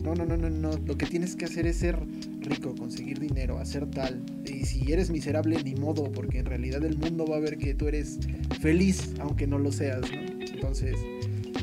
[0.04, 0.78] No, no, no, no, no.
[0.86, 2.00] Lo que tienes que hacer es ser
[2.42, 4.24] rico, conseguir dinero, hacer tal.
[4.46, 7.74] Y si eres miserable, ni modo, porque en realidad el mundo va a ver que
[7.74, 8.20] tú eres
[8.62, 10.44] feliz, aunque no lo seas, ¿no?
[10.54, 10.96] Entonces,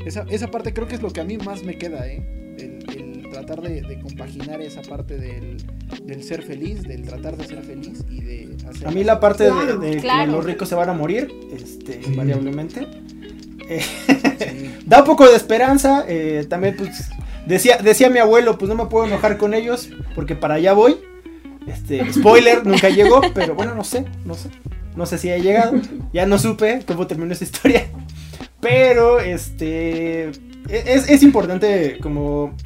[0.07, 2.23] esa, esa parte creo que es lo que a mí más me queda, ¿eh?
[2.59, 5.57] El, el tratar de, de compaginar esa parte del,
[6.05, 8.87] del ser feliz, del tratar de ser feliz y de hacer...
[8.87, 9.79] A mí la parte de- Claro.
[9.79, 10.31] de, Claro.
[10.31, 12.11] que los ricos se van a morir, este, Sí.
[12.11, 12.87] invariablemente.
[13.69, 14.71] eh, Sí.
[14.87, 16.05] da un poco de esperanza.
[16.07, 17.09] eh, también, pues,
[17.47, 20.97] decía, decía mi abuelo, pues no me puedo enojar con ellos porque para allá voy.
[21.67, 24.49] Este, spoiler, nunca llegó, pero bueno, no sé, no sé.
[24.95, 25.73] No sé si ha llegado.
[26.13, 27.87] Ya no supe cómo terminó esta historia.
[28.65, 30.31] Pero, este,
[30.71, 32.57] es, es importante como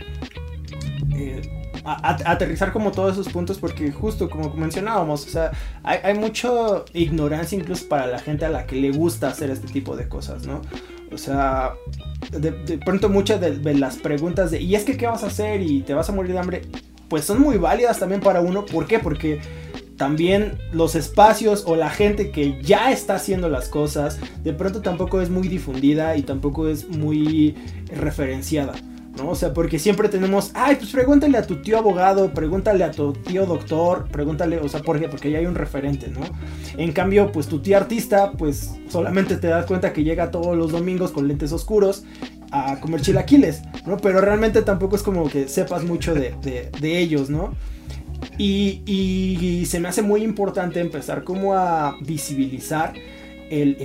[1.13, 1.43] eh,
[1.85, 5.51] aterrizar como todos esos puntos porque justo como mencionábamos, o sea,
[5.83, 6.49] hay, hay mucha
[6.93, 10.47] ignorancia incluso para la gente a la que le gusta hacer este tipo de cosas,
[10.47, 10.63] ¿no?
[11.11, 11.75] O sea,
[12.31, 15.63] de, pronto muchas de, las preguntas de, ¿y es que qué vas a hacer?
[15.63, 16.63] y te vas a morir de hambre,
[17.09, 18.65] pues son muy válidas también para uno.
[18.67, 18.99] ¿Por qué?
[18.99, 19.41] Porque
[19.99, 25.21] también los espacios o la gente que ya está haciendo las cosas, de pronto tampoco
[25.21, 27.55] es muy difundida y tampoco es muy
[27.89, 28.75] referenciada.
[29.19, 29.31] ¿no?
[29.31, 33.13] O sea, porque siempre tenemos, ay, pues pregúntale a tu tío abogado, pregúntale a tu
[33.13, 34.81] tío doctor, pregúntale, o sea.
[34.81, 36.21] Porque ya hay un referente, ¿no?
[36.77, 40.71] En cambio, pues tu tío artista, pues solamente te das cuenta que llega todos los
[40.71, 42.05] domingos con lentes oscuros
[42.51, 43.97] a comer chilaquiles, ¿no?
[43.99, 46.37] Pero realmente tampoco es como que sepas mucho de,
[46.83, 47.55] ellos, ¿no?
[48.39, 52.95] Y, se me hace muy importante empezar como a visibilizar
[53.51, 53.77] el,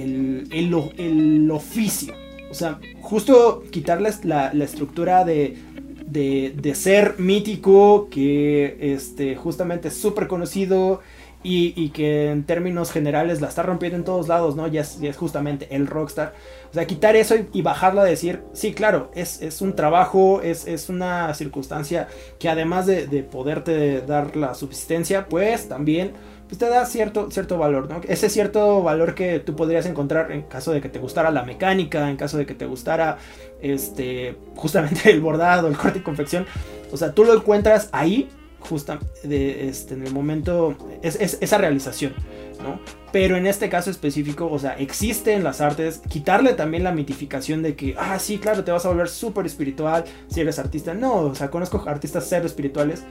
[0.51, 2.13] el, el, oficio,
[2.49, 5.57] o sea, justo quitarles la, estructura de,
[6.05, 11.01] de, ser mítico, que este, justamente es súper conocido
[11.43, 14.67] y, que en términos generales la está rompiendo en todos lados, ¿no?
[14.67, 16.33] Ya es, justamente el rockstar.
[16.71, 21.33] O sea, quitar eso y, bajarla a decir, sí, claro, es, un trabajo, es, una
[21.33, 22.07] circunstancia
[22.39, 26.13] que además de, de poderte dar la subsistencia, pues también
[26.47, 28.01] pues te da cierto, cierto valor, ¿no?
[28.07, 32.09] Ese cierto valor que tú podrías encontrar en caso de que te gustara la mecánica,
[32.09, 33.17] en caso de que te gustara
[33.61, 36.45] este, justamente el bordado, el corte y confección.
[36.91, 38.29] O sea, tú lo encuentras ahí,
[38.67, 42.13] justo este, en el momento, es, esa realización,
[42.61, 42.79] ¿no?
[43.11, 47.61] Pero en este caso específico, o sea, existe en las artes quitarle también la mitificación
[47.61, 50.93] de que, ah, sí, claro, te vas a volver súper espiritual si eres artista.
[50.93, 53.03] No, o sea, conozco artistas cero espirituales.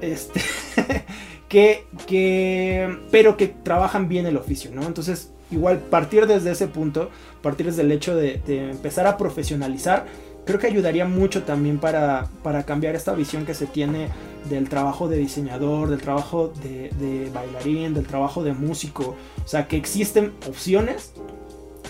[0.00, 0.40] Este,
[1.48, 4.82] que, que, pero que trabajan bien el oficio, ¿no?
[4.82, 7.10] Entonces, igual partir desde ese punto,
[7.42, 8.40] partir desde el hecho de,
[8.70, 10.06] empezar a profesionalizar,
[10.44, 14.08] creo que ayudaría mucho también para, para, cambiar esta visión que se tiene
[14.48, 19.16] del trabajo de diseñador, del trabajo de, de, bailarín, del trabajo de músico.
[19.44, 21.12] O sea, que existen opciones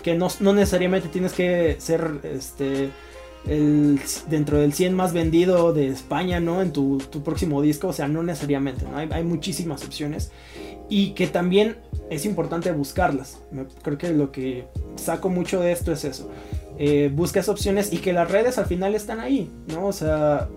[0.03, 2.91] que no, no necesariamente tienes que ser este,
[3.49, 6.63] el, dentro del 100 más vendido de España, ¿no?
[6.63, 8.97] En tu, próximo disco, o sea, no necesariamente, ¿no?
[8.97, 10.31] Hay, muchísimas opciones
[10.89, 11.79] y que también
[12.11, 13.39] es importante buscarlas.
[13.83, 16.31] creo que lo que saco mucho de esto es eso.
[16.79, 19.87] Eh, buscas opciones y que las redes al final están ahí, ¿no?
[19.87, 20.49] O sea,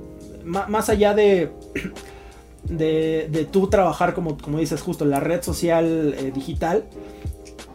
[0.44, 1.52] más allá de,
[2.64, 6.86] de, de tú trabajar como, como dices justo, la red social eh, digital,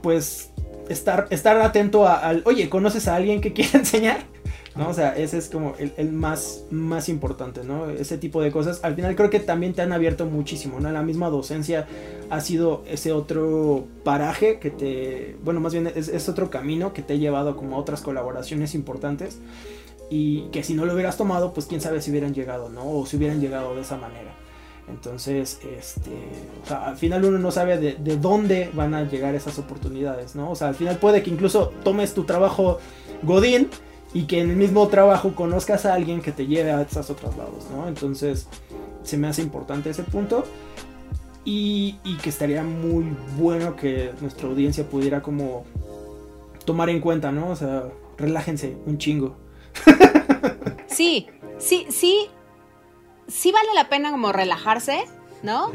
[0.03, 0.51] pues
[0.89, 4.32] estar, estar atento al, oye, ¿conoces a alguien que quiera enseñar?
[4.75, 4.89] ¿No?
[4.89, 7.91] O sea, ese es como el, más, más importante, ¿no?
[7.91, 8.81] Ese tipo de cosas.
[8.83, 10.91] Al final creo que también te han abierto muchísimo, ¿no?
[10.91, 11.87] La misma docencia
[12.31, 17.15] ha sido ese otro paraje que te, bueno, más bien es, otro camino que te
[17.15, 19.39] ha llevado como a otras colaboraciones importantes
[20.09, 22.91] y que si no lo hubieras tomado, pues quién sabe si hubieran llegado, ¿no?
[22.91, 24.35] O si hubieran llegado de esa manera.
[24.89, 26.11] Entonces, este,
[26.65, 30.35] o sea, al final uno no sabe de, de, dónde van a llegar esas oportunidades,
[30.35, 30.51] ¿no?
[30.51, 32.79] O sea, al final puede que incluso tomes tu trabajo
[33.23, 33.69] Godín
[34.15, 37.37] y que en el mismo trabajo conozcas a alguien que te lleve a esos otros
[37.37, 37.89] lados, ¿no?
[37.89, 38.47] Entonces
[39.03, 40.45] se me hace importante ese punto
[41.45, 45.65] y, que estaría muy bueno que nuestra audiencia pudiera como
[46.65, 47.51] tomar en cuenta, ¿no?
[47.51, 47.85] O sea,
[48.17, 49.37] relájense un chingo.
[50.87, 51.27] Sí,
[51.59, 52.29] sí, sí,
[53.27, 55.05] sí vale la pena como relajarse,
[55.43, 55.73] ¿no?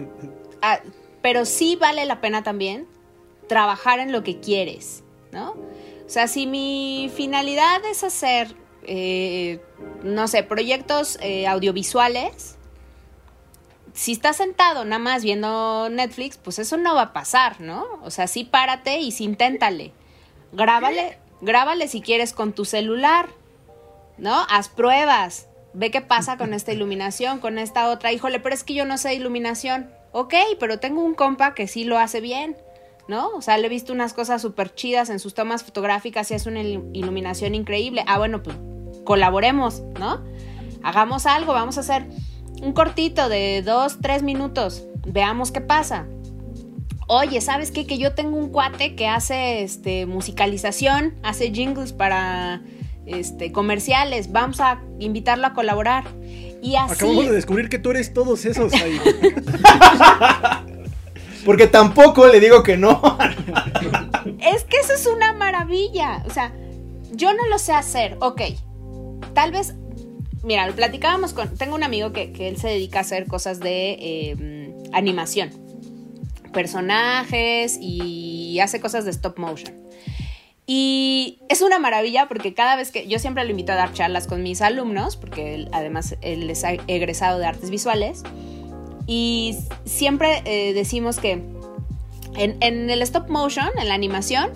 [0.61, 0.79] Ah,
[1.23, 2.85] pero sí vale la pena también
[3.47, 5.55] trabajar en lo que quieres, ¿no?
[6.07, 9.61] O sea, si mi finalidad es hacer, eh,
[10.03, 12.57] no sé, proyectos eh, audiovisuales,
[13.91, 17.85] si estás sentado nada más viendo Netflix, pues eso no va a pasar, ¿no?
[18.03, 19.91] O sea, sí párate y sí inténtale.
[20.53, 23.27] Grábale, grábale si quieres con tu celular,
[24.17, 24.45] ¿no?
[24.49, 25.47] Haz pruebas.
[25.73, 28.13] Ve qué pasa con esta iluminación, con esta otra.
[28.13, 29.91] Híjole, pero es que yo no sé iluminación.
[30.13, 32.55] Ok, pero tengo un compa que sí lo hace bien.
[33.07, 33.29] ¿No?
[33.29, 36.45] O sea, le he visto unas cosas súper chidas en sus tomas fotográficas y es
[36.45, 38.03] una iluminación increíble.
[38.07, 38.57] Ah, bueno, pues
[39.03, 40.21] colaboremos, ¿no?
[40.83, 42.05] Hagamos algo, vamos a hacer
[42.61, 46.07] un cortito de dos, tres minutos, veamos qué pasa.
[47.07, 47.87] Oye, ¿sabes qué?
[47.87, 52.61] Que yo tengo un cuate que hace este, musicalización, hace jingles para
[53.05, 56.03] este, comerciales, vamos a invitarlo a colaborar.
[56.61, 56.95] Y así...
[56.95, 58.99] Acabamos de descubrir que tú eres todos esos ahí.
[61.47, 63.17] Porque tampoco le digo que no.
[64.41, 66.21] es que eso es una maravilla.
[66.27, 66.51] O sea,
[67.13, 68.17] yo no lo sé hacer.
[68.19, 68.41] Ok,
[69.33, 69.73] tal vez
[70.43, 71.57] mira, lo platicábamos con.
[71.57, 73.97] Tengo un amigo que, él se dedica a hacer cosas de
[74.31, 75.51] em, animación,
[76.51, 79.73] personajes y hace cosas de stop motion.
[80.65, 84.27] Y es una maravilla porque cada vez que yo siempre lo invito a dar charlas
[84.27, 88.23] con mis alumnos, porque además él es egresado de artes visuales.
[89.07, 91.41] Y siempre eh, decimos que
[92.35, 94.51] en, el stop motion, en la animación,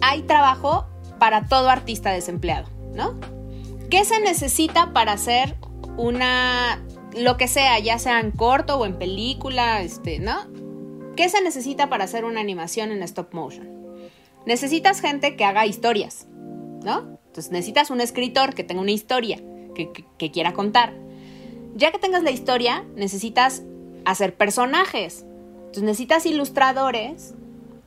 [0.00, 0.86] hay trabajo
[1.18, 3.18] para todo artista desempleado, ¿no?
[3.90, 5.56] ¿Qué se necesita para hacer
[5.96, 6.84] una,
[7.16, 10.46] lo que sea, ya sea en corto o en película, este, ¿no?
[11.16, 13.68] ¿Qué se necesita para hacer una animación en stop motion?
[14.46, 16.26] Necesitas gente que haga historias,
[16.84, 17.18] ¿no?
[17.26, 19.42] Entonces necesitas un escritor que tenga una historia,
[19.74, 20.94] que, quiera contar.
[21.74, 23.62] Ya que tengas la historia, necesitas
[24.10, 25.24] hacer personajes.
[25.56, 27.34] Entonces necesitas ilustradores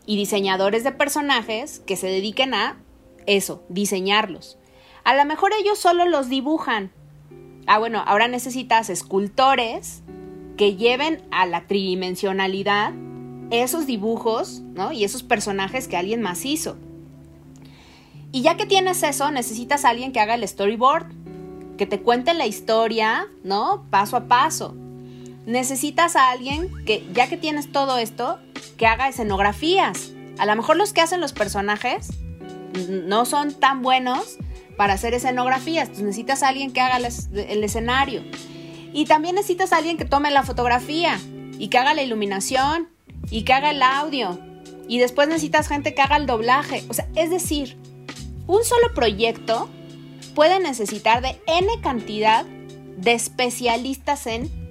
[0.06, 2.78] y diseñadores de personajes que se dediquen a
[3.26, 4.58] eso, diseñarlos.
[5.04, 6.92] A lo mejor ellos solo los dibujan.
[7.68, 10.02] Ah, bueno, ahora necesitas escultores
[10.58, 12.94] que lleven a la tridimensionalidad
[13.52, 14.92] esos dibujos, ¿no?
[14.92, 16.78] Y esos personajes que alguien más hizo.
[18.32, 21.06] Y ya que tienes eso, necesitas a alguien que haga el storyboard,
[21.78, 23.86] que te cuente la historia, ¿no?
[23.90, 24.76] Paso a paso.
[25.46, 28.40] Necesitas a alguien que, ya que tienes todo esto,
[28.78, 30.12] que haga escenografías.
[30.38, 32.10] A lo mejor los que hacen los personajes
[32.90, 34.38] no son tan buenos
[34.78, 35.90] para hacer escenografías.
[35.90, 38.24] Necesitas a alguien que haga el escenario.
[38.94, 41.20] Y también necesitas a alguien que tome la fotografía
[41.58, 42.90] y que haga la iluminación
[43.30, 44.40] y que haga el audio.
[44.88, 46.84] Y después necesitas gente que haga el doblaje.
[46.90, 47.78] O sea, es decir,
[48.48, 49.70] un solo proyecto
[50.36, 52.46] puede necesitar de N cantidad
[52.98, 54.63] de especialistas en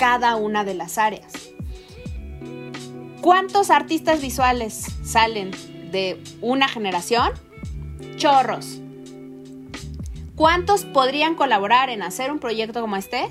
[0.00, 1.30] cada una de las áreas.
[3.20, 5.50] ¿Cuántos artistas visuales salen
[5.92, 7.32] de una generación?
[8.16, 8.78] Chorros.
[10.36, 13.28] ¿Cuántos podrían colaborar en hacer un proyecto como este?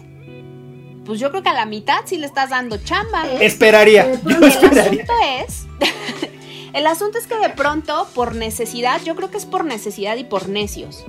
[1.08, 3.28] Pues yo creo que a la mitad sí le estás dando chamba.
[3.42, 4.14] Esperaría.
[4.22, 5.06] Yo El esperaría.
[5.06, 5.66] asunto es.
[6.74, 10.24] el asunto es que de pronto, por necesidad, yo creo que es por necesidad y
[10.24, 11.04] por necios.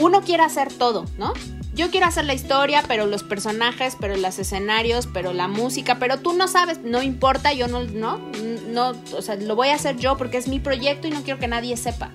[0.00, 1.32] Uno quiere hacer todo, ¿no?
[1.72, 6.18] Yo quiero hacer la historia, pero los personajes, pero los escenarios, pero la música, pero
[6.18, 10.16] tú no sabes, no importa, yo no, no, o sea, lo voy a hacer yo
[10.16, 12.10] porque es mi proyecto y no quiero que nadie sepa.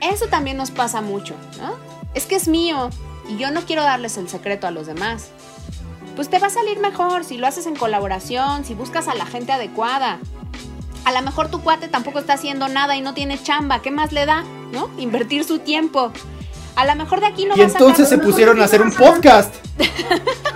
[0.00, 1.74] Eso también nos pasa mucho, ¿no?
[2.14, 2.88] Es que es mío
[3.28, 5.30] y yo no quiero darles el secreto a los demás.
[6.14, 9.26] Pues te va a salir mejor si lo haces en colaboración, si buscas a la
[9.26, 10.18] gente adecuada.
[11.04, 14.12] A lo mejor tu cuate tampoco está haciendo nada y no tiene chamba, ¿qué más
[14.12, 14.44] le da?
[14.72, 14.90] ¿No?
[14.96, 16.10] Invertir su tiempo.
[16.76, 18.82] A lo mejor de aquí no Y va a sacar- entonces se pusieron a hacer
[18.82, 19.54] un podcast.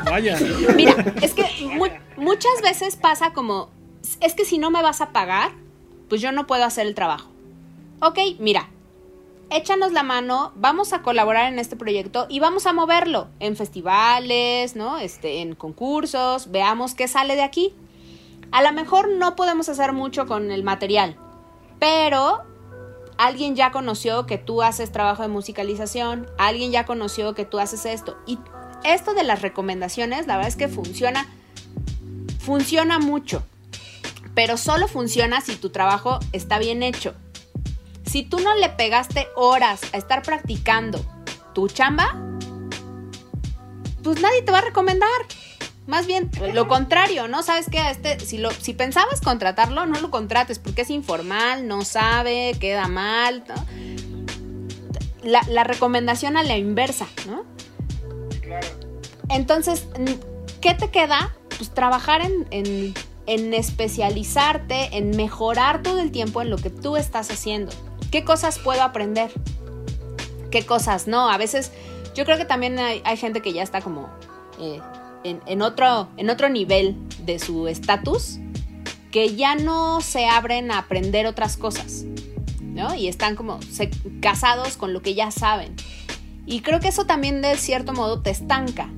[0.04, 0.38] Vaya.
[0.76, 3.70] Mira, es que mu- muchas veces pasa como,
[4.20, 5.50] es que si no me vas a pagar,
[6.08, 7.28] pues yo no puedo hacer el trabajo.
[8.02, 8.68] Ok, mira,
[9.50, 14.76] échanos la mano, vamos a colaborar en este proyecto y vamos a moverlo en festivales,
[14.76, 14.98] ¿no?
[14.98, 17.74] Este, en concursos, veamos qué sale de aquí.
[18.52, 21.16] A lo mejor no podemos hacer mucho con el material,
[21.78, 22.42] pero
[23.20, 27.84] alguien ya conoció que tú haces trabajo de musicalización, alguien ya conoció que tú haces
[27.84, 28.16] esto.
[28.26, 28.38] Y
[28.82, 31.28] esto de las recomendaciones, la verdad es que funciona,
[32.38, 33.42] funciona mucho,
[34.34, 37.14] pero solo funciona si tu trabajo está bien hecho.
[38.06, 41.04] Si tú no le pegaste horas a estar practicando
[41.52, 42.16] tu chamba,
[44.02, 45.08] pues nadie te va a recomendar.
[45.90, 47.42] Más bien lo contrario, ¿no?
[47.42, 51.84] Sabes que este, si, lo, si pensabas contratarlo, no lo contrates porque es informal, no
[51.84, 53.42] sabe, queda mal.
[55.24, 57.44] La, la recomendación a la inversa, ¿no?
[59.30, 59.88] Entonces,
[60.60, 61.34] ¿qué te queda?
[61.58, 62.94] Pues trabajar en, en,
[63.26, 67.72] en especializarte, en mejorar todo el tiempo en lo que tú estás haciendo.
[68.12, 69.32] ¿Qué cosas puedo aprender?
[70.52, 71.28] ¿Qué cosas no?
[71.28, 71.72] A veces
[72.14, 74.08] yo creo que también hay, hay gente que ya está como
[74.60, 74.80] eh,
[75.24, 78.38] en, otro, en otro nivel de su estatus
[79.10, 82.04] que ya no se abren a aprender otras cosas,
[82.60, 82.94] ¿no?
[82.94, 83.58] Y están como
[84.20, 85.74] casados con lo que ya saben.
[86.46, 88.88] Y creo que eso también de cierto modo te estanca.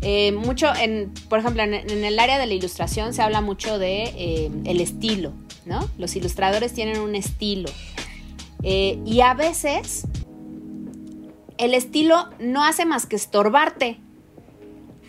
[0.00, 3.78] Eh, mucho, en, por ejemplo, en, en, el área de la ilustración se habla mucho
[3.78, 5.32] de eh, el estilo,
[5.64, 5.88] ¿no?
[5.98, 7.68] Los ilustradores tienen un estilo.
[8.62, 10.06] Eh, y a veces
[11.58, 13.98] el estilo no hace más que estorbarte.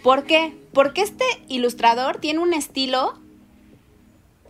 [0.04, 0.56] ¿Por qué?
[0.74, 3.18] Porque este ilustrador tiene un estilo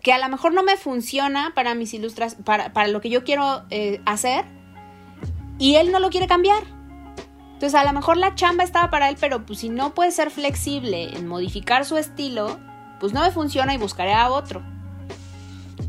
[0.02, 3.24] que a lo mejor no me funciona para mis ilustraciones, para, para, lo que yo
[3.24, 4.46] quiero eh, hacer,
[5.60, 6.64] y él no lo quiere cambiar.
[7.54, 10.32] Entonces a lo mejor la chamba estaba para él, pero pues si no puede ser
[10.32, 12.60] flexible en modificar su estilo,
[13.00, 14.62] pues no me funciona y buscaré a otro.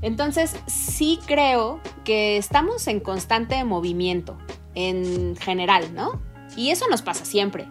[0.03, 4.39] Entonces sí creo que estamos en constante movimiento
[4.74, 6.20] en general, ¿no?
[6.57, 7.66] Y eso nos pasa siempre.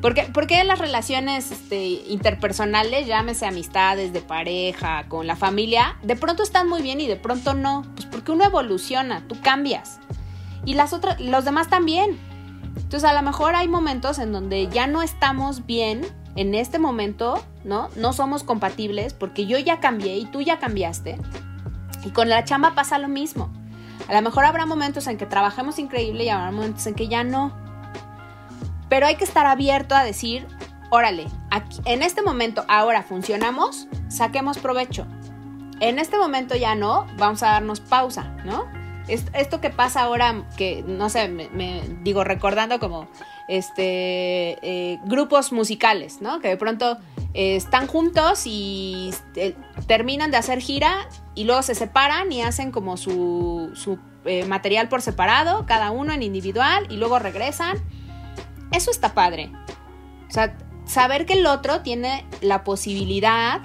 [0.00, 6.42] Porque, porque las relaciones este, interpersonales, llámese amistades, de pareja, con la familia, de pronto
[6.42, 7.84] están muy bien y de pronto no.
[7.94, 9.98] Pues porque uno evoluciona, tú cambias.
[10.64, 12.18] Y las otras, los demás también.
[12.76, 17.42] Entonces a lo mejor hay momentos en donde ya no estamos bien en este momento,
[17.64, 17.88] ¿no?
[17.96, 21.18] No somos compatibles porque yo ya cambié y tú ya cambiaste.
[22.04, 23.52] Y con la chamba pasa lo mismo.
[24.08, 27.24] A lo mejor habrá momentos en que trabajemos increíble y habrá momentos en que ya
[27.24, 27.52] no.
[28.88, 30.46] Pero hay que estar abierto a decir,
[30.90, 35.06] órale, aquí, en este momento ahora funcionamos, saquemos provecho.
[35.80, 38.66] En este momento ya no, vamos a darnos pausa, ¿no?
[39.08, 43.08] Esto que pasa ahora, que no sé, me, digo, recordando como
[43.48, 46.40] este eh, grupos musicales, ¿no?
[46.40, 46.98] Que de pronto
[47.32, 49.54] eh, están juntos y eh,
[49.86, 53.98] terminan de hacer gira y luego se separan y hacen como su, su
[54.46, 57.78] material por separado, cada uno en individual, y luego regresan.
[58.72, 59.50] Eso está padre.
[60.28, 63.60] O sea, saber que el otro tiene la posibilidad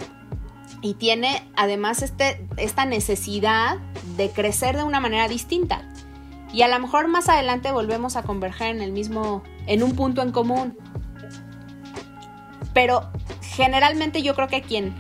[0.81, 3.77] y tiene además este, esta necesidad
[4.17, 5.89] de crecer de una manera distinta.
[6.53, 10.21] Y a lo mejor más adelante volvemos a converger en el mismo, en un punto
[10.21, 10.77] en común.
[12.73, 13.09] Pero
[13.41, 14.93] generalmente yo creo que quien,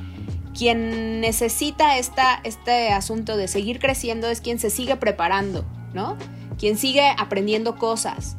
[0.57, 6.17] quien necesita esta, este asunto de seguir creciendo es quien se sigue preparando, ¿no?
[6.57, 8.37] Quien sigue aprendiendo cosas.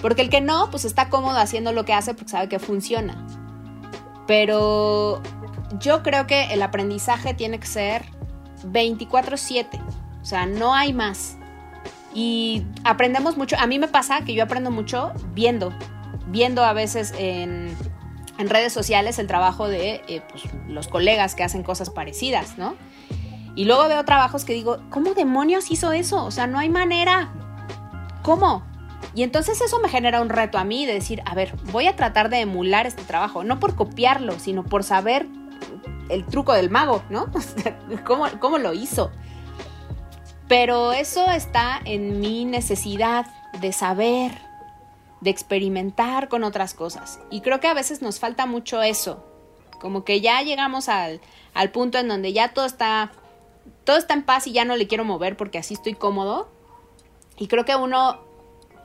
[0.00, 3.26] Porque el que no, pues está cómodo haciendo lo que hace porque sabe que funciona.
[4.26, 5.22] Pero
[5.80, 8.04] yo creo que el aprendizaje tiene que ser
[8.64, 9.80] 24/7.
[10.22, 11.36] O sea, no hay más.
[12.14, 13.56] Y aprendemos mucho.
[13.58, 15.72] A mí me pasa que yo aprendo mucho viendo.
[16.26, 17.76] Viendo a veces en,
[18.38, 22.74] redes sociales el trabajo de eh, pues, los colegas que hacen cosas parecidas, ¿no?
[23.56, 26.24] Y luego veo trabajos que digo, ¿cómo demonios hizo eso?
[26.24, 27.32] O sea, no hay manera.
[28.22, 28.64] ¿Cómo?
[29.14, 31.94] Y entonces eso me genera un reto a mí de decir, a ver, voy a
[31.94, 35.26] tratar de emular este trabajo, no por copiarlo, sino por saber
[36.08, 37.26] el truco del mago, ¿no?
[38.04, 39.12] ¿Cómo, ¿Cómo lo hizo?
[40.48, 43.26] Pero eso está en mi necesidad
[43.60, 44.32] de saber,
[45.20, 47.20] de experimentar con otras cosas.
[47.30, 49.24] Y creo que a veces nos falta mucho eso.
[49.80, 51.20] Como que ya llegamos al,
[51.54, 53.12] al punto en donde ya todo está,
[53.84, 56.48] todo está en paz y ya no le quiero mover porque así estoy cómodo.
[57.36, 58.23] Y creo que uno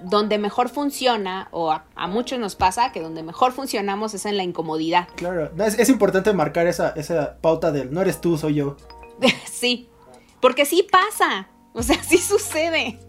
[0.02, 4.44] donde mejor funciona, o a, muchos nos pasa, que donde mejor funcionamos es en la
[4.44, 5.08] incomodidad.
[5.16, 8.78] Claro, es, importante marcar esa, esa pauta del no eres tú, soy yo.
[9.46, 9.90] sí,
[10.40, 13.00] porque sí pasa, o sea, sí sucede.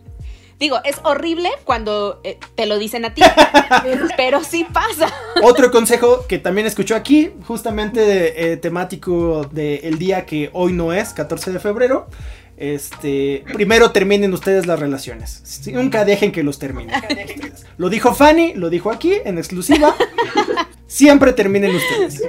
[0.60, 3.22] Digo, es horrible cuando eh, te lo dicen a ti,
[4.18, 5.10] pero sí pasa.
[5.42, 11.14] Otro consejo que también escuchó aquí, justamente eh, temático del día que hoy no es,
[11.14, 12.08] 14 de febrero,
[12.60, 15.62] este, primero terminen ustedes las relaciones.
[15.72, 16.94] Nunca dejen que los terminen.
[17.78, 19.96] Lo dijo Fanny, lo dijo aquí en exclusiva.
[20.86, 22.22] Siempre terminen ustedes.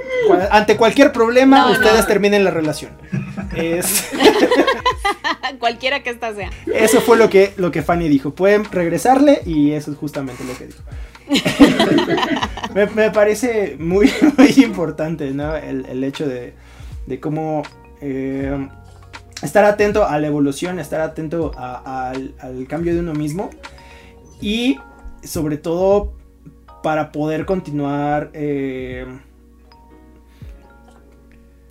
[0.50, 2.92] Ante cualquier problema, ustedes terminen la relación.
[5.58, 6.48] Cualquiera que esta sea.
[6.72, 8.34] Eso fue lo que, lo que Fanny dijo.
[8.34, 10.82] Pueden regresarle y eso es justamente lo que dijo.
[12.96, 16.54] me, parece muy, muy importante el, hecho de,
[17.20, 17.64] cómo
[18.00, 18.68] eh,
[19.42, 22.34] estar atento a la evolución, estar atento al,
[22.68, 23.50] cambio de uno mismo
[24.40, 24.78] y
[25.22, 26.14] sobre todo
[26.82, 29.06] para poder continuar eh,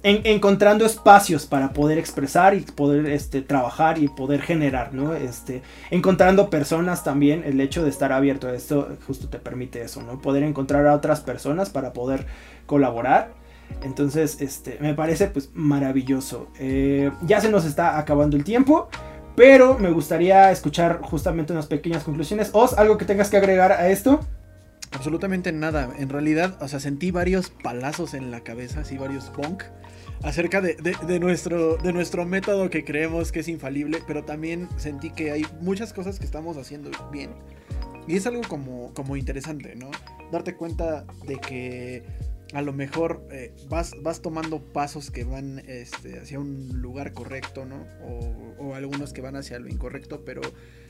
[0.04, 5.14] encontrando espacios para poder expresar y poder este, trabajar y poder generar, ¿no?
[5.14, 5.62] Este,
[5.92, 10.20] encontrando personas también, el hecho de estar abierto a esto justo te permite eso, ¿no?
[10.20, 12.26] Poder encontrar a otras personas para poder
[12.66, 13.41] colaborar
[13.84, 16.48] entonces, este, me parece pues maravilloso.
[16.60, 18.90] Eh, ya se nos está acabando el tiempo.
[19.36, 22.50] Pero me gustaría escuchar justamente unas pequeñas conclusiones.
[22.54, 24.20] Os, ¿algo que tengas que agregar a esto?
[24.92, 25.90] Absolutamente nada.
[25.98, 29.64] En realidad, o sea, sentí varios palazos en la cabeza, así varios punk,
[30.22, 35.32] acerca de, nuestro, de nuestro método que creemos que es infalible, pero también sentí que
[35.32, 37.32] hay muchas cosas que estamos haciendo bien.
[38.08, 39.90] Y es algo como, como interesante, ¿no?
[40.32, 42.04] Darte cuenta de que
[42.54, 47.66] a lo mejor eh, vas, vas tomando pasos que van este, hacia un lugar correcto,
[47.66, 47.86] ¿no?
[48.04, 50.42] O, algunos que van hacia lo incorrecto, pero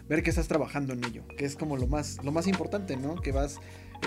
[0.08, 3.16] ver que estás trabajando en ello, que es como lo más, lo más importante, ¿no?
[3.16, 3.60] Que vas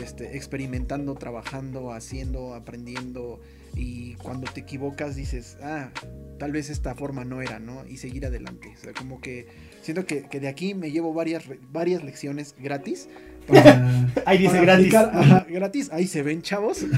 [0.03, 3.41] este, experimentando, trabajando, haciendo, aprendiendo
[3.75, 5.91] y cuando te equivocas dices, ah,
[6.39, 7.87] tal vez esta forma no era, ¿no?
[7.87, 8.73] Y seguir adelante.
[8.77, 9.47] O sea, como que
[9.83, 13.09] siento que, que de aquí me llevo varias, varias lecciones gratis
[14.27, 14.95] ahí dice gratis.
[15.49, 16.85] gratis, ahí se ven chavos.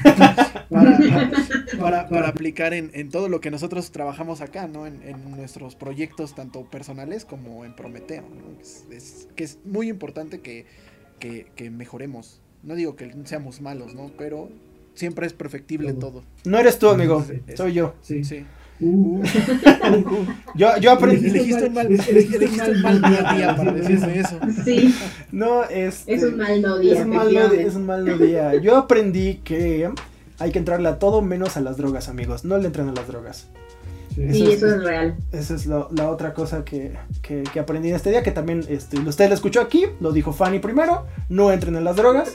[1.79, 4.87] para, aplicar en, todo lo que nosotros trabajamos acá, ¿no?
[4.87, 8.25] En, nuestros proyectos, tanto personales como en Prometeo.
[8.91, 10.67] Es, que es muy importante que,
[11.71, 12.41] mejoremos.
[12.63, 14.11] No digo que seamos malos, ¿no?
[14.19, 14.51] Pero
[14.95, 16.25] siempre es perfectible todo.
[16.45, 17.25] No eres tú, amigo.
[17.55, 17.95] Soy yo.
[18.03, 18.25] Sí.
[18.25, 18.45] sí.
[18.81, 19.23] Uh.
[20.55, 21.29] yo, yo aprendí.
[21.29, 24.39] Elegiste un mal, elegiste un mal día para decirme eso.
[24.65, 24.95] Sí.
[25.33, 26.05] No, es.
[26.07, 26.95] Es un mal no día.
[26.95, 28.55] Es un mal no, es un mal no día.
[28.61, 29.91] Yo aprendí que
[30.39, 32.45] hay que entrarle a todo menos a las drogas, amigos.
[32.45, 33.49] No le entren a las drogas.
[34.17, 35.15] Sí, eso, es, real.
[35.31, 39.29] Esa es la otra cosa que, que, aprendí en este día, que también este, usted
[39.29, 42.35] lo escuchó aquí, lo dijo Fanny primero, no entren en las drogas,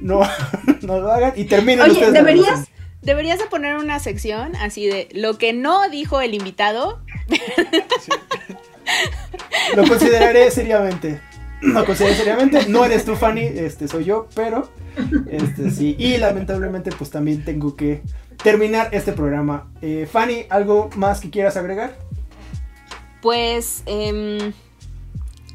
[0.00, 0.20] no,
[0.82, 2.12] no lo hagan y terminen Oye, ustedes.
[2.12, 2.68] Deberías,
[3.02, 7.00] deberías de poner una sección así de lo que no dijo el invitado.
[9.76, 11.20] Lo consideraré seriamente.
[11.60, 12.66] Lo consideraré seriamente.
[12.68, 14.70] No eres tú, Fanny, este soy yo, pero
[15.30, 15.94] este sí.
[15.98, 18.02] Y lamentablemente, pues también tengo que
[18.42, 19.70] terminar este programa.
[19.82, 21.96] Eh, Fanny, ¿algo más que quieras agregar?
[23.22, 24.52] Pues em,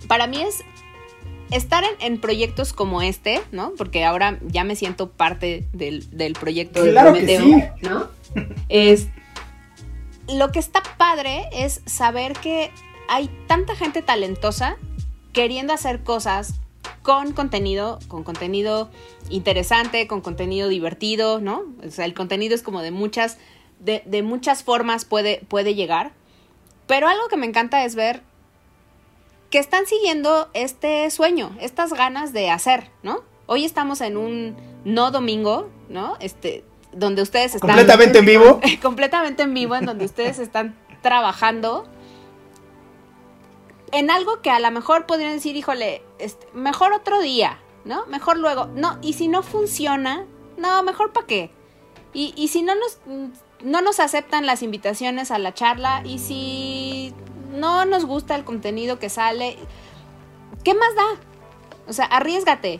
[0.08, 0.64] para mí es
[1.52, 3.74] estar en, proyectos como este, ¿no?
[3.78, 7.64] Porque ahora ya me siento parte del, proyecto claro que sí.
[7.82, 8.08] ¿no?
[8.70, 9.08] Es,
[10.28, 12.72] lo que está padre es saber que
[13.08, 14.78] hay tanta gente talentosa
[15.34, 16.56] queriendo hacer cosas
[17.02, 18.90] con contenido, con contenido
[19.30, 21.64] interesante, con contenido divertido, ¿no?
[21.86, 23.38] O sea, el contenido es como de muchas,
[23.80, 26.14] de, de muchas formas puede, puede llegar.
[26.88, 28.22] Pero algo que me encanta es ver
[29.50, 33.24] que están siguiendo este sueño, estas ganas de hacer, ¿no?
[33.46, 36.18] Hoy estamos en un no domingo, ¿no?
[36.20, 37.70] Este, donde ustedes están...
[37.70, 38.60] Completamente en vivo.
[38.82, 41.88] completamente en vivo, en donde ustedes están trabajando
[43.92, 48.06] en algo que a lo mejor podrían decir, híjole, este, mejor otro día, ¿no?
[48.08, 48.68] Mejor luego.
[48.68, 50.26] No, y si no funciona,
[50.58, 51.52] no, mejor para qué.
[52.14, 53.00] Y, y si no nos,
[53.64, 57.14] no nos aceptan las invitaciones a la charla, y si
[57.56, 59.58] no nos gusta el contenido que sale,
[60.64, 61.06] ¿qué más da?
[61.88, 62.80] O sea, arriesgate.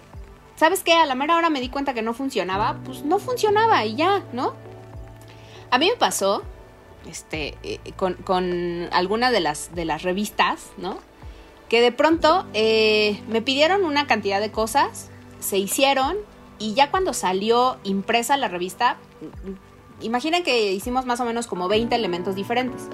[0.56, 0.94] ¿Sabes qué?
[0.94, 4.24] A la mera hora me di cuenta que no funcionaba, pues no funcionaba y ya,
[4.32, 4.54] ¿no?
[5.70, 6.44] A mí me pasó
[7.10, 10.98] este, eh, con, con alguna de las, de las revistas, ¿no?
[11.70, 15.10] Que de pronto eh, me pidieron una cantidad de cosas,
[15.40, 16.18] se hicieron
[16.58, 18.98] y ya cuando salió impresa la revista,
[20.02, 22.88] imaginen que hicimos más o menos como 20 elementos diferentes.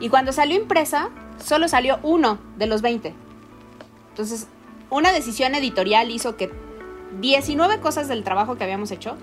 [0.00, 1.10] Y cuando salió impresa,
[1.42, 3.14] solo salió uno de los 20.
[4.10, 4.48] Entonces,
[4.90, 6.50] una decisión editorial hizo que
[7.20, 9.16] 19 cosas del trabajo que habíamos hecho,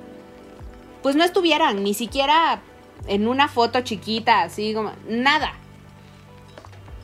[1.01, 2.61] pues no estuvieran ni siquiera
[3.07, 5.53] en una foto chiquita, así como nada.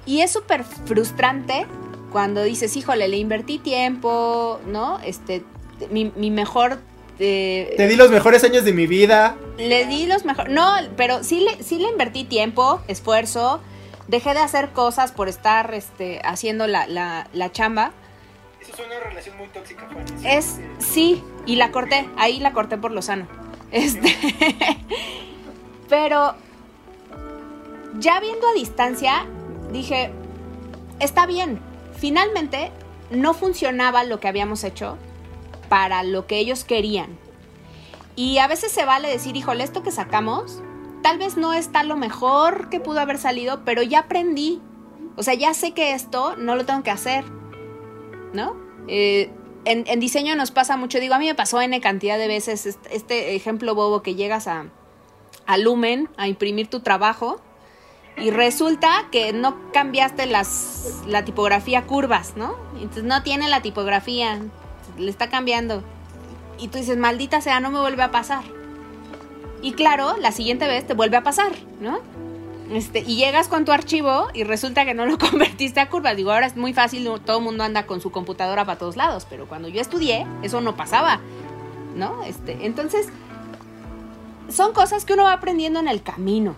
[0.06, 1.66] Y es súper frustrante
[2.12, 5.00] cuando dices, híjole, le invertí tiempo, ¿no?
[5.00, 5.44] Este,
[5.92, 6.80] mi, mejor...
[7.20, 9.38] Eh, Te di los mejores años de mi vida.
[9.58, 10.54] Le di los mejores...
[10.54, 13.62] No, pero sí le, sí le invertí tiempo, esfuerzo.
[14.08, 17.92] Dejé de hacer cosas por estar este, haciendo la, la, chamba.
[18.62, 20.06] Eso es una relación muy tóxica, Juan.
[20.24, 23.28] Es, sí, y la corté, ahí la corté por lo sano.
[23.72, 24.16] Este...
[25.90, 26.36] Pero
[27.98, 29.26] ya viendo a distancia,
[29.72, 30.12] dije,
[31.00, 31.60] está bien,
[31.98, 32.72] finalmente
[33.10, 34.98] no funcionaba lo que habíamos hecho
[35.70, 37.18] para lo que ellos querían.
[38.16, 40.62] Y a veces se vale decir, híjole, esto que sacamos,
[41.04, 44.62] tal vez no está lo mejor que pudo haber salido, pero ya aprendí.
[45.16, 47.26] O sea, ya sé que esto no lo tengo que hacer.
[48.34, 48.56] ¿No?
[48.88, 49.32] Eh,
[49.66, 53.36] en, diseño nos pasa mucho, digo, a mí me pasó N cantidad de veces este,
[53.36, 54.66] ejemplo bobo que llegas a,
[55.46, 57.42] a Lumen a imprimir tu trabajo
[58.18, 62.56] y resulta que no cambiaste las, la tipografía curvas, ¿no?
[62.76, 64.40] Entonces no tiene la tipografía,
[64.98, 65.84] le está cambiando.
[66.58, 68.44] Y tú dices, maldita sea, no me vuelve a pasar.
[69.62, 72.00] Y claro, la siguiente vez te vuelve a pasar, ¿no?
[72.72, 76.16] Este, y llegas con tu archivo y resulta que no lo convertiste a curvas.
[76.16, 79.26] Digo, ahora es muy fácil, todo el mundo anda con su computadora para todos lados,
[79.30, 81.20] pero cuando yo estudié, eso no pasaba,
[81.96, 82.24] ¿no?
[82.24, 83.08] Este, entonces,
[84.50, 86.56] son cosas que uno va aprendiendo en el camino.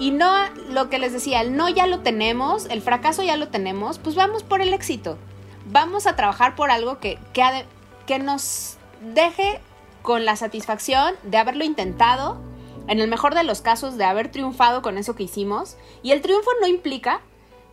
[0.00, 0.32] Y no
[0.70, 4.16] lo que les decía, el no ya lo tenemos, el fracaso ya lo tenemos, pues
[4.16, 5.18] vamos por el éxito.
[5.66, 9.60] Vamos a trabajar por algo que, que, nos deje
[10.02, 12.38] con la satisfacción de haberlo intentado,
[12.86, 15.76] en el mejor de los casos de haber triunfado con eso que hicimos.
[16.02, 17.22] Y el triunfo no implica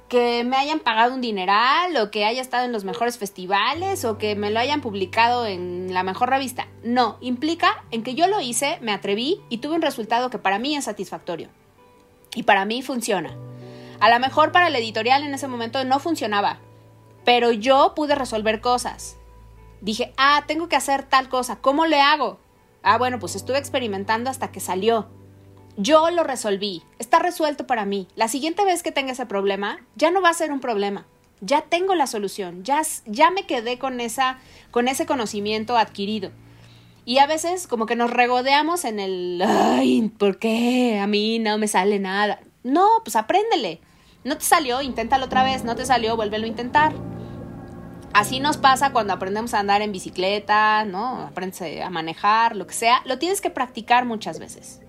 [0.08, 4.18] que me hayan pagado un dineral o que haya estado en los mejores festivales o
[4.18, 6.68] que me lo hayan publicado en la mejor revista.
[6.84, 10.60] No, implica en que yo lo hice, me atreví y tuve un resultado que para
[10.60, 11.50] mí es satisfactorio.
[12.36, 13.36] Y para mí funciona.
[14.00, 16.60] A lo mejor para el editorial en ese momento no funcionaba,
[17.24, 19.18] pero yo pude resolver cosas.
[19.82, 22.40] Dije, ah, tengo que hacer tal cosa, ¿cómo le hago?
[22.84, 25.08] Ah, bueno, pues estuve experimentando hasta que salió.
[25.78, 28.08] Yo lo resolví, está resuelto para mí.
[28.16, 31.08] La siguiente vez que tenga ese problema, ya no va a ser un problema.
[31.40, 34.38] Ya tengo la solución, ya, ya me quedé con, esa,
[34.70, 36.32] con ese conocimiento adquirido.
[37.04, 41.00] Y a veces como que nos regodeamos en el, ay, ¿por qué?
[41.00, 42.42] A mí no me sale nada.
[42.64, 43.82] No, pues apréndele.
[44.24, 45.64] No te salió, inténtalo otra vez.
[45.64, 46.94] No te salió, vuélvelo a intentar.
[48.14, 51.22] Así nos pasa cuando aprendemos a andar en bicicleta, ¿no?
[51.22, 53.02] Aprendes a manejar, lo que sea.
[53.06, 54.82] Lo tienes que practicar muchas veces.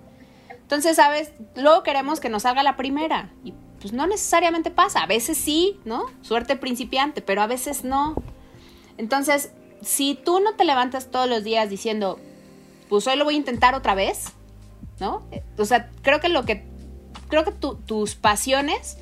[0.51, 1.33] Entonces, ¿sabes?
[1.55, 3.31] Luego queremos que nos salga la primera.
[3.45, 5.03] Y pues no necesariamente pasa.
[5.03, 6.07] A veces sí, ¿no?
[6.23, 8.17] Suerte principiante, pero a veces no.
[8.99, 9.53] Entonces,
[9.83, 12.19] si tú no te levantas todos los días diciendo,
[12.89, 14.33] pues hoy lo voy a intentar otra vez,
[14.99, 15.23] ¿no?
[15.59, 16.65] O sea, creo que lo que,
[17.29, 18.99] creo que tus pasiones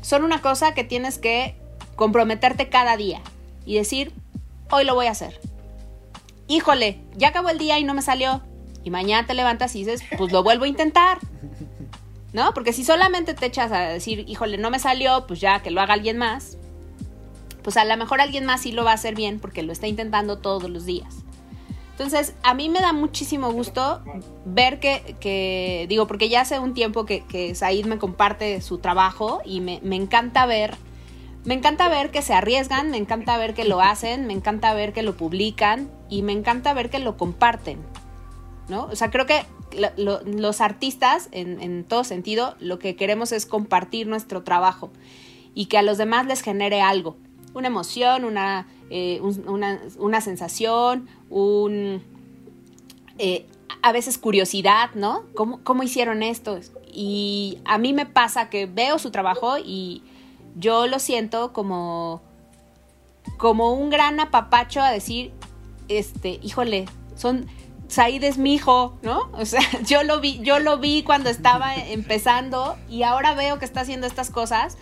[0.00, 1.56] son una cosa que tienes que
[1.94, 3.20] comprometerte cada día
[3.64, 4.12] y decir,
[4.70, 5.40] hoy lo voy a hacer.
[6.48, 8.42] Híjole, ya acabó el día y no me salió,
[8.84, 11.18] y mañana te levantas y dices, pues lo vuelvo a intentar.
[12.32, 12.52] ¿No?
[12.52, 15.80] Porque si solamente te echas a decir, híjole, no me salió, pues ya que lo
[15.80, 16.58] haga alguien más,
[17.62, 19.86] pues a lo mejor alguien más sí lo va a hacer bien porque lo está
[19.86, 21.24] intentando todos los días.
[21.92, 24.02] Entonces, a mí me da muchísimo gusto
[24.44, 29.40] ver que, digo, porque ya hace un tiempo que, que Said me comparte su trabajo
[29.44, 30.74] y me, me encanta ver
[31.44, 34.92] me encanta ver que se arriesgan, me encanta ver que lo hacen, me encanta ver
[34.92, 37.80] que lo publican y me encanta ver que lo comparten.
[38.68, 38.84] ¿no?
[38.84, 39.44] O sea, creo que
[39.96, 44.90] los artistas, en, todo sentido, lo que queremos es compartir nuestro trabajo
[45.54, 47.16] y que a los demás les genere algo,
[47.52, 52.02] una emoción, una, eh, una, sensación, un...
[53.18, 53.46] Eh,
[53.82, 55.24] a veces curiosidad, ¿no?
[55.34, 56.58] ¿Cómo, ¿Cómo hicieron esto?
[56.90, 60.02] Y a mí me pasa que veo su trabajo y
[60.54, 62.22] yo lo siento como,
[63.36, 65.32] como un gran apapacho a decir,
[65.88, 66.86] este, híjole,
[67.16, 67.46] son
[67.88, 69.30] Said es mi hijo, ¿no?
[69.32, 73.64] O sea, yo lo vi, yo lo vi cuando estaba empezando y ahora veo que
[73.64, 74.76] está haciendo estas cosas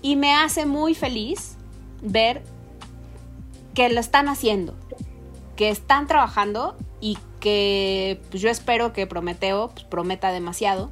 [0.00, 1.56] y me hace muy feliz
[2.00, 2.42] ver
[3.74, 4.74] que lo están haciendo,
[5.56, 10.90] que están trabajando y que pues, yo espero que Prometeo pues, prometa demasiado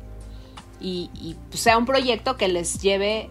[0.82, 3.30] y, pues, sea un proyecto que les lleve,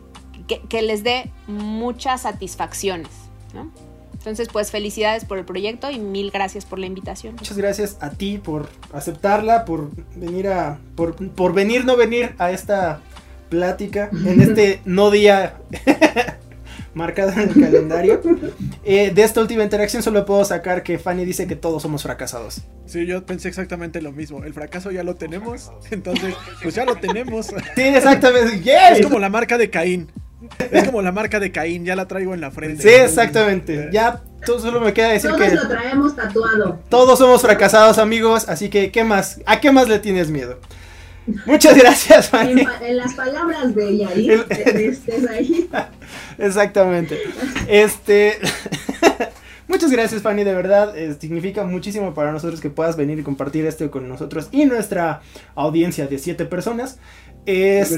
[0.49, 3.11] que, que les dé muchas satisfacciones,
[3.53, 3.71] ¿no?
[4.19, 7.35] Entonces, pues felicidades por el proyecto y mil gracias por la invitación.
[7.35, 12.51] Muchas gracias a ti por aceptarla, por venir a, por, por venir no venir a
[12.51, 12.99] esta
[13.47, 15.55] plática en este no día
[16.93, 18.21] marcado en el calendario.
[18.83, 22.63] Eh, de esta última interacción solo puedo sacar que Fanny dice que todos somos fracasados.
[22.87, 24.43] Sí, yo pensé exactamente lo mismo.
[24.43, 27.47] El fracaso ya lo tenemos, entonces pues ya lo tenemos.
[27.47, 28.61] Sí, exactamente.
[28.91, 30.11] Es como la marca de Caín.
[30.71, 32.83] Es como la marca de Caín, ya la traigo en la frente.
[32.83, 33.89] Sí, exactamente.
[33.91, 35.49] Ya solo me queda decir que.
[35.49, 36.79] Todos lo traemos tatuado.
[36.89, 38.47] Todos somos fracasados, amigos.
[38.47, 39.41] Así que, ¿qué más?
[39.45, 40.59] ¿A qué más le tienes miedo?
[41.45, 42.65] Muchas gracias, Fanny.
[42.81, 45.69] En, las palabras de Yair, estés ahí.
[46.37, 47.19] Exactamente.
[47.67, 48.39] Este.
[49.67, 50.97] Muchas gracias, Fanny, de verdad.
[50.97, 55.21] Eh, significa muchísimo para nosotros que puedas venir y compartir esto con nosotros y nuestra
[55.53, 56.97] audiencia de siete personas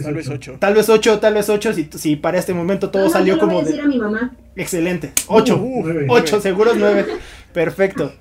[0.03, 0.55] tal vez ocho.
[0.59, 3.53] Tal vez ocho, tal vez ocho, si, si para este momento todo salió como...
[3.53, 4.35] Voy a decir a mi mamá.
[4.55, 5.13] Excelente.
[5.27, 5.57] Ocho.
[5.57, 7.05] Uh, ocho, seguros nueve.
[7.53, 8.13] Perfecto.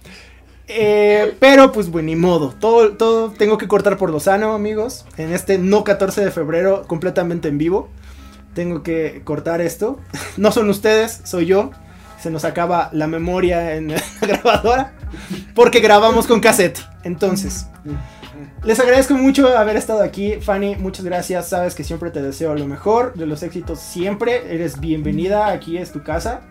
[0.72, 2.54] Eh, pero pues bueno, ni modo.
[2.58, 5.04] Todo, todo tengo que cortar por lo sano, amigos.
[5.16, 7.88] En este no 14 de febrero, completamente en vivo.
[8.54, 9.98] Tengo que cortar esto.
[10.36, 11.70] No son ustedes, soy yo.
[12.20, 14.94] Se nos acaba la memoria en la grabadora.
[15.54, 16.80] Porque grabamos con cassette.
[17.02, 17.66] Entonces.
[18.62, 20.76] Les agradezco mucho haber estado aquí, Fanny.
[20.76, 21.48] Muchas gracias.
[21.48, 24.54] Sabes que siempre te deseo lo mejor, de los éxitos siempre.
[24.54, 26.42] Eres bienvenida aquí, es tu casa,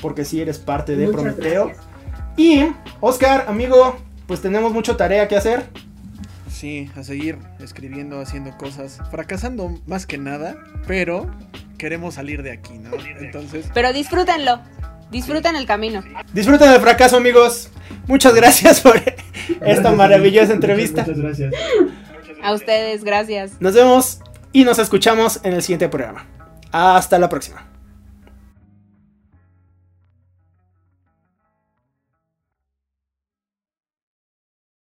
[0.00, 1.72] porque sí eres parte de Prometeo.
[2.36, 2.68] Y,
[3.00, 3.96] Oscar, amigo,
[4.28, 5.64] pues tenemos mucha tarea que hacer.
[6.48, 10.56] Sí, a seguir escribiendo, haciendo cosas, fracasando más que nada,
[10.86, 11.28] pero
[11.78, 12.90] queremos salir de aquí, ¿no?
[13.20, 13.68] Entonces.
[13.74, 14.60] Pero disfrútenlo.
[15.10, 16.02] Disfruten el camino.
[16.32, 17.70] Disfruten el fracaso, amigos.
[18.06, 19.00] Muchas gracias por
[19.60, 21.02] esta maravillosa entrevista.
[21.02, 21.54] Muchas gracias.
[22.42, 23.52] A ustedes, gracias.
[23.60, 24.20] Nos vemos
[24.52, 26.26] y nos escuchamos en el siguiente programa.
[26.72, 27.65] Hasta la próxima.